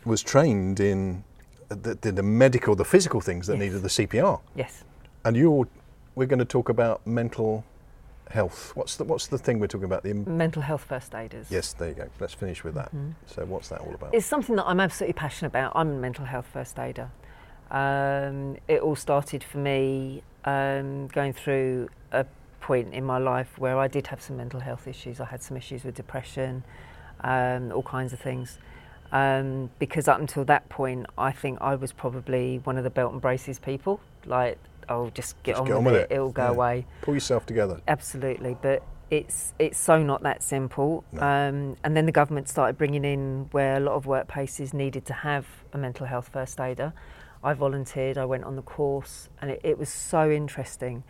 Was 0.05 0.23
trained 0.23 0.79
in 0.79 1.23
the, 1.67 1.95
the, 2.01 2.11
the 2.11 2.23
medical, 2.23 2.75
the 2.75 2.85
physical 2.85 3.21
things 3.21 3.45
that 3.47 3.53
Yes. 3.57 3.59
needed 3.61 3.81
the 3.83 3.89
CPR. 3.89 4.39
yes. 4.55 4.83
And 5.25 5.35
you're, 5.35 5.67
we're 6.15 6.25
going 6.27 6.39
to 6.39 6.45
talk 6.45 6.69
about 6.69 7.05
mental 7.05 7.63
health. 8.31 8.71
What's 8.75 8.95
the 8.95 9.03
what's 9.03 9.27
the 9.27 9.37
thing 9.37 9.59
we're 9.59 9.67
talking 9.67 9.85
about? 9.85 10.03
The 10.03 10.11
im- 10.11 10.37
Mental 10.37 10.61
health 10.61 10.85
first 10.87 11.13
aiders. 11.13 11.47
yes, 11.49 11.73
there 11.73 11.89
you 11.89 11.95
go. 11.95 12.07
Let's 12.21 12.33
finish 12.33 12.63
with 12.63 12.75
that. 12.75 12.91
So 13.25 13.43
what's 13.45 13.67
that 13.69 13.81
all 13.81 13.93
about? 13.93 14.13
It's 14.13 14.25
something 14.25 14.55
that 14.55 14.65
I'm 14.65 14.79
absolutely 14.79 15.13
passionate 15.13 15.49
about. 15.49 15.73
I'm 15.75 15.89
a 15.89 15.99
mental 15.99 16.25
health 16.25 16.47
first 16.53 16.79
aider. 16.79 17.09
Um, 17.69 18.57
it 18.67 18.79
all 18.81 18.95
started 18.95 19.43
for 19.43 19.57
me 19.57 20.23
um, 20.45 21.07
going 21.07 21.33
through 21.33 21.89
a 22.11 22.25
point 22.69 22.93
in 22.93 23.03
my 23.03 23.17
life 23.17 23.51
where 23.57 23.79
I 23.79 23.87
did 23.87 24.05
have 24.07 24.21
some 24.21 24.37
mental 24.37 24.59
health 24.59 24.87
issues. 24.87 25.19
I 25.19 25.25
had 25.25 25.41
some 25.41 25.57
issues 25.57 25.83
with 25.83 25.95
depression, 25.95 26.63
um, 27.21 27.71
all 27.71 27.81
kinds 27.81 28.13
of 28.13 28.19
things. 28.19 28.59
Um, 29.11 29.71
because 29.79 30.07
up 30.07 30.19
until 30.19 30.45
that 30.45 30.69
point, 30.69 31.07
I 31.17 31.31
think 31.31 31.57
I 31.61 31.73
was 31.73 31.91
probably 31.91 32.59
one 32.69 32.77
of 32.77 32.83
the 32.83 32.91
belt 32.91 33.11
and 33.11 33.19
braces 33.19 33.57
people. 33.57 33.99
Like, 34.27 34.59
oh, 34.87 35.09
just 35.15 35.41
get, 35.41 35.53
Just 35.53 35.61
on, 35.61 35.67
get 35.67 35.73
with 35.73 35.77
on 35.79 35.83
with 35.85 35.95
it, 35.95 36.11
it. 36.11 36.15
it'll 36.15 36.31
go 36.31 36.43
Yeah. 36.43 36.49
away. 36.57 36.85
Pull 37.01 37.15
yourself 37.15 37.43
together. 37.47 37.81
Absolutely, 37.87 38.55
but 38.61 38.83
it's 39.09 39.55
it's 39.57 39.79
so 39.79 40.03
not 40.03 40.21
that 40.21 40.43
simple. 40.43 41.03
No. 41.11 41.21
Um, 41.21 41.75
and 41.83 41.97
then 41.97 42.05
the 42.05 42.11
government 42.11 42.47
started 42.47 42.77
bringing 42.77 43.03
in 43.03 43.47
where 43.49 43.77
a 43.77 43.79
lot 43.79 43.95
of 43.95 44.05
workplaces 44.05 44.75
needed 44.75 45.03
to 45.07 45.13
have 45.29 45.45
a 45.73 45.77
mental 45.79 46.05
health 46.05 46.29
first 46.31 46.59
aider. 46.61 46.93
I 47.43 47.53
volunteered, 47.55 48.15
I 48.19 48.25
went 48.25 48.43
on 48.43 48.55
the 48.57 48.61
course, 48.61 49.15
and 49.41 49.49
it, 49.49 49.59
it 49.63 49.79
was 49.79 49.89
so 49.89 50.29
interesting. 50.29 51.03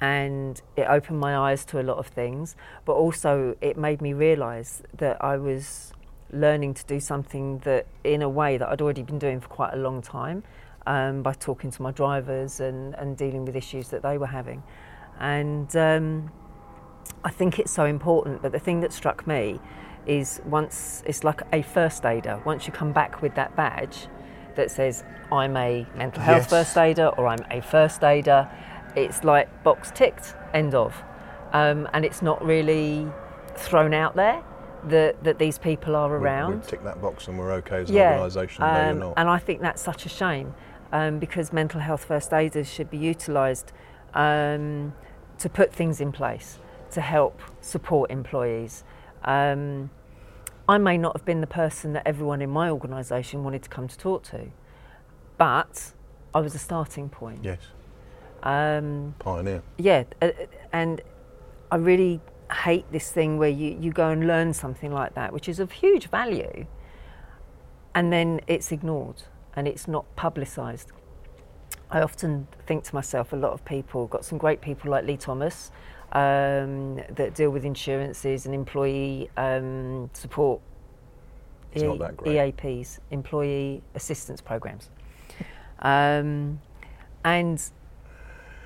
And 0.00 0.60
it 0.76 0.86
opened 0.88 1.20
my 1.20 1.36
eyes 1.36 1.64
to 1.66 1.80
a 1.80 1.84
lot 1.84 1.98
of 1.98 2.06
things, 2.08 2.56
but 2.84 2.94
also 2.94 3.56
it 3.60 3.76
made 3.76 4.02
me 4.02 4.12
realise 4.12 4.82
that 4.96 5.22
I 5.24 5.36
was 5.36 5.92
learning 6.30 6.74
to 6.74 6.84
do 6.84 6.98
something 6.98 7.58
that, 7.60 7.86
in 8.02 8.20
a 8.20 8.28
way, 8.28 8.56
that 8.56 8.68
I'd 8.68 8.82
already 8.82 9.02
been 9.02 9.18
doing 9.18 9.40
for 9.40 9.48
quite 9.48 9.72
a 9.72 9.76
long 9.76 10.02
time 10.02 10.42
um, 10.86 11.22
by 11.22 11.32
talking 11.32 11.70
to 11.70 11.82
my 11.82 11.92
drivers 11.92 12.60
and, 12.60 12.94
and 12.94 13.16
dealing 13.16 13.44
with 13.44 13.56
issues 13.56 13.88
that 13.90 14.02
they 14.02 14.18
were 14.18 14.26
having. 14.26 14.62
And 15.20 15.74
um, 15.76 16.32
I 17.24 17.30
think 17.30 17.58
it's 17.58 17.72
so 17.72 17.84
important. 17.84 18.42
But 18.42 18.52
the 18.52 18.58
thing 18.58 18.80
that 18.80 18.92
struck 18.92 19.26
me 19.26 19.60
is 20.06 20.40
once 20.44 21.02
it's 21.06 21.24
like 21.24 21.40
a 21.52 21.62
first 21.62 22.04
aider. 22.04 22.42
Once 22.44 22.66
you 22.66 22.72
come 22.72 22.92
back 22.92 23.22
with 23.22 23.34
that 23.36 23.54
badge, 23.56 24.08
that 24.56 24.70
says 24.70 25.04
I'm 25.32 25.56
a 25.56 25.86
mental 25.96 26.22
health 26.22 26.42
Yes. 26.42 26.50
first 26.50 26.78
aider 26.78 27.08
or 27.08 27.26
I'm 27.26 27.44
a 27.50 27.60
first 27.60 28.02
aider. 28.04 28.48
It's 28.96 29.24
like 29.24 29.62
box 29.64 29.90
ticked, 29.94 30.34
end 30.52 30.74
of. 30.74 30.94
Um, 31.52 31.88
and 31.92 32.04
it's 32.04 32.22
not 32.22 32.44
really 32.44 33.06
thrown 33.56 33.94
out 33.94 34.16
there 34.16 34.42
that, 34.84 35.22
that 35.24 35.38
these 35.38 35.58
people 35.58 35.94
are 35.96 36.10
We- 36.10 36.16
around. 36.16 36.62
We 36.64 36.66
tick 36.70 36.84
that 36.84 37.00
box 37.00 37.28
and 37.28 37.38
we're 37.38 37.52
okay 37.54 37.82
as 37.82 37.90
an 37.90 37.96
Yeah, 37.96 38.12
organisation. 38.14 38.62
um, 38.64 38.98
not. 38.98 39.14
and 39.16 39.28
I 39.28 39.38
think 39.38 39.60
that's 39.60 39.80
such 39.82 40.04
a 40.06 40.08
shame 40.08 40.54
um, 40.92 41.18
because 41.18 41.52
mental 41.52 41.80
health 41.80 42.04
first 42.04 42.32
aiders 42.32 42.68
should 42.70 42.90
be 42.90 42.98
utilised 42.98 43.72
um, 44.14 44.94
to 45.38 45.48
put 45.48 45.72
things 45.72 46.00
in 46.00 46.12
place 46.12 46.58
to 46.92 47.00
help 47.00 47.40
support 47.60 48.10
employees. 48.10 48.84
Um, 49.24 49.90
I 50.68 50.78
may 50.78 50.96
not 50.98 51.16
have 51.16 51.24
been 51.24 51.40
the 51.40 51.46
person 51.46 51.92
that 51.94 52.06
everyone 52.06 52.40
in 52.42 52.50
my 52.50 52.70
organisation 52.70 53.42
wanted 53.44 53.62
to 53.64 53.68
come 53.68 53.88
to 53.88 53.98
talk 53.98 54.22
to, 54.24 54.50
but 55.36 55.92
I 56.34 56.40
was 56.40 56.54
a 56.54 56.58
starting 56.58 57.08
point. 57.08 57.40
yes, 57.42 57.58
Um, 58.44 59.14
pioneer. 59.18 59.62
yeah, 59.78 60.04
uh, 60.20 60.30
and 60.72 61.00
I 61.70 61.76
really 61.76 62.20
hate 62.52 62.84
this 62.92 63.10
thing 63.10 63.38
where 63.38 63.48
you, 63.48 63.76
you 63.80 63.90
go 63.90 64.10
and 64.10 64.26
learn 64.26 64.52
something 64.52 64.92
like 64.92 65.14
that, 65.14 65.32
which 65.32 65.48
is 65.48 65.58
of 65.58 65.72
huge 65.72 66.08
value, 66.08 66.66
and 67.94 68.12
then 68.12 68.40
it's 68.46 68.70
ignored 68.70 69.22
and 69.56 69.66
it's 69.66 69.88
not 69.88 70.04
publicised. 70.14 70.92
I 71.90 72.02
often 72.02 72.48
think 72.66 72.84
to 72.84 72.94
myself, 72.94 73.32
a 73.32 73.36
lot 73.36 73.52
of 73.52 73.64
people, 73.64 74.06
got 74.08 74.24
some 74.24 74.36
great 74.36 74.60
people 74.60 74.90
like 74.90 75.04
Lee 75.06 75.16
Thomas 75.16 75.70
um, 76.12 76.96
that 77.10 77.34
deal 77.34 77.50
with 77.50 77.64
insurances 77.64 78.46
and 78.46 78.54
employee 78.54 79.30
um, 79.36 80.10
support. 80.12 80.60
It's 81.72 81.82
not 81.82 81.98
that 81.98 82.16
great. 82.16 82.56
EAPs, 82.56 82.98
employee 83.10 83.82
assistance 83.94 84.40
programs. 84.40 84.90
Um, 85.80 86.60
and 87.24 87.62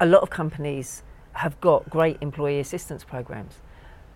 a 0.01 0.07
lot 0.07 0.23
of 0.23 0.31
companies 0.31 1.03
have 1.33 1.61
got 1.61 1.89
great 1.91 2.19
employee 2.21 2.61
assistance 2.61 3.05
programs, 3.05 3.61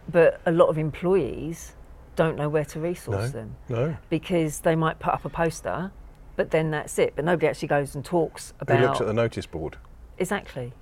but 0.08 0.40
a 0.46 0.52
lot 0.52 0.66
of 0.68 0.78
employees 0.78 1.74
don't 2.16 2.36
know 2.36 2.48
where 2.48 2.64
to 2.64 2.80
resource 2.80 3.16
No. 3.26 3.28
them 3.28 3.56
No. 3.68 3.96
because 4.10 4.60
they 4.60 4.76
might 4.76 4.98
put 4.98 5.14
up 5.14 5.24
a 5.24 5.28
poster, 5.28 5.90
but 6.36 6.50
then 6.50 6.70
that's 6.70 6.98
it. 6.98 7.14
But 7.16 7.24
nobody 7.24 7.46
actually 7.46 7.68
goes 7.68 7.94
and 7.94 8.04
talks 8.04 8.52
about. 8.60 8.78
Who 8.78 8.86
looks 8.86 9.00
at 9.00 9.06
the 9.06 9.12
notice 9.14 9.46
board? 9.46 9.76
exactly. 10.18 10.72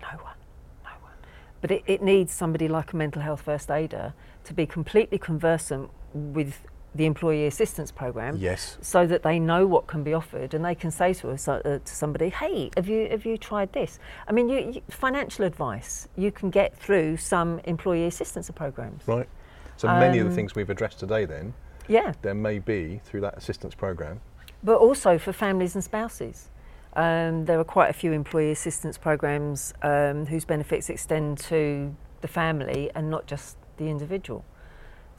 No 0.00 0.08
one, 0.22 0.36
no 0.84 0.90
one. 1.02 1.12
But 1.60 1.70
it, 1.70 1.82
it 1.86 2.02
needs 2.02 2.32
somebody 2.32 2.68
like 2.68 2.92
a 2.92 2.96
mental 2.96 3.20
health 3.22 3.42
first 3.42 3.70
aider 3.70 4.14
to 4.44 4.54
be 4.54 4.64
completely 4.66 5.18
conversant 5.18 5.90
with 6.14 6.62
the 6.94 7.06
employee 7.06 7.46
assistance 7.46 7.92
program 7.92 8.36
Yes. 8.36 8.76
so 8.80 9.06
that 9.06 9.22
they 9.22 9.38
know 9.38 9.66
what 9.66 9.86
can 9.86 10.02
be 10.02 10.12
offered 10.12 10.54
and 10.54 10.64
they 10.64 10.74
can 10.74 10.90
say 10.90 11.14
to 11.14 11.30
us 11.30 11.46
uh, 11.46 11.60
to 11.62 11.80
somebody 11.94 12.30
hey 12.30 12.70
have 12.76 12.88
you 12.88 13.08
have 13.10 13.24
you 13.24 13.36
tried 13.38 13.72
this 13.72 13.98
i 14.26 14.32
mean 14.32 14.48
you, 14.48 14.58
you, 14.72 14.82
financial 14.90 15.44
advice 15.44 16.08
you 16.16 16.32
can 16.32 16.50
get 16.50 16.76
through 16.76 17.16
some 17.16 17.60
employee 17.64 18.06
assistance 18.06 18.50
programs 18.50 19.06
Right. 19.06 19.28
So 19.76 19.86
many 19.88 20.18
of 20.18 20.24
the 20.26 20.30
Um, 20.30 20.36
things 20.36 20.54
we've 20.54 20.68
addressed 20.68 20.98
today, 20.98 21.24
then, 21.24 21.54
yeah 21.88 22.12
there 22.22 22.34
may 22.34 22.58
be 22.58 23.00
through 23.04 23.20
that 23.22 23.36
assistance 23.38 23.74
program. 23.74 24.20
but 24.64 24.76
also 24.78 25.16
for 25.18 25.32
families 25.32 25.74
and 25.76 25.84
spouses 25.84 26.50
um, 26.96 27.44
there 27.44 27.58
are 27.60 27.64
quite 27.64 27.88
a 27.88 27.92
few 27.92 28.10
employee 28.12 28.50
assistance 28.50 28.98
programs 28.98 29.72
um, 29.82 30.26
whose 30.26 30.44
benefits 30.44 30.90
extend 30.90 31.38
to 31.38 31.94
the 32.20 32.28
family 32.28 32.90
and 32.96 33.08
not 33.08 33.26
just 33.28 33.56
the 33.76 33.88
individual 33.88 34.44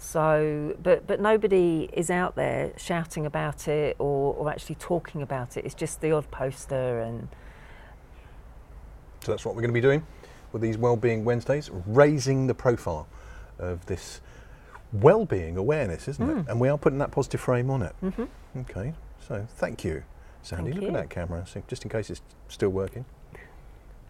so 0.03 0.75
but 0.81 1.05
but 1.05 1.21
nobody 1.21 1.87
is 1.93 2.09
out 2.09 2.35
there 2.35 2.73
shouting 2.75 3.23
about 3.27 3.67
it 3.67 3.95
or, 3.99 4.33
or 4.33 4.49
actually 4.49 4.73
talking 4.75 5.21
about 5.21 5.57
it 5.57 5.63
it's 5.63 5.75
just 5.75 6.01
the 6.01 6.11
odd 6.11 6.29
poster 6.31 6.99
and 7.01 7.27
So 9.23 9.31
that's 9.31 9.45
what 9.45 9.53
we're 9.53 9.61
going 9.61 9.69
to 9.69 9.73
be 9.73 9.81
doing 9.81 10.03
with 10.51 10.63
these 10.63 10.77
Wellbeing 10.77 11.23
Wednesdays, 11.23 11.69
raising 11.85 12.47
the 12.47 12.53
profile 12.55 13.07
of 13.59 13.85
this 13.85 14.19
well-being 14.91 15.55
awareness, 15.55 16.07
isn't 16.07 16.25
Hmm. 16.27 16.39
it? 16.39 16.45
And 16.49 16.59
we 16.59 16.67
are 16.67 16.77
putting 16.77 16.97
that 16.99 17.11
positive 17.11 17.39
frame 17.39 17.69
on 17.69 17.83
it. 17.83 17.95
Mhm. 18.03 18.27
Okay. 18.61 18.93
So 19.27 19.45
thank 19.55 19.83
you, 19.85 20.03
Sandy. 20.41 20.71
Thank 20.71 20.81
Look 20.81 20.91
you. 20.91 20.97
at 20.97 21.01
that 21.03 21.09
camera, 21.11 21.45
so 21.45 21.61
just 21.67 21.83
in 21.83 21.89
case 21.91 22.09
it's 22.09 22.21
still 22.49 22.69
working. 22.71 23.05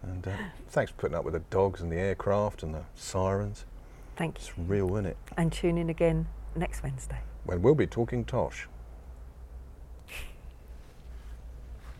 And 0.02 0.26
uh, 0.26 0.32
thanks 0.70 0.90
for 0.90 0.96
putting 0.96 1.16
up 1.16 1.24
with 1.24 1.34
the 1.34 1.44
dogs 1.50 1.80
and 1.82 1.92
the 1.92 1.96
aircraft 1.98 2.62
and 2.64 2.74
the 2.74 2.82
sirens. 2.96 3.66
Thank 4.16 4.38
you 4.38 4.40
It's 4.48 4.58
real, 4.58 4.90
isn't 4.94 5.06
it? 5.06 5.16
and 5.36 5.52
tune 5.52 5.78
in 5.78 5.90
again 5.90 6.26
next 6.56 6.82
wednesday 6.82 7.18
When 7.44 7.62
we'll 7.62 7.74
be 7.74 7.86
talking 7.86 8.24
tosh. 8.24 8.68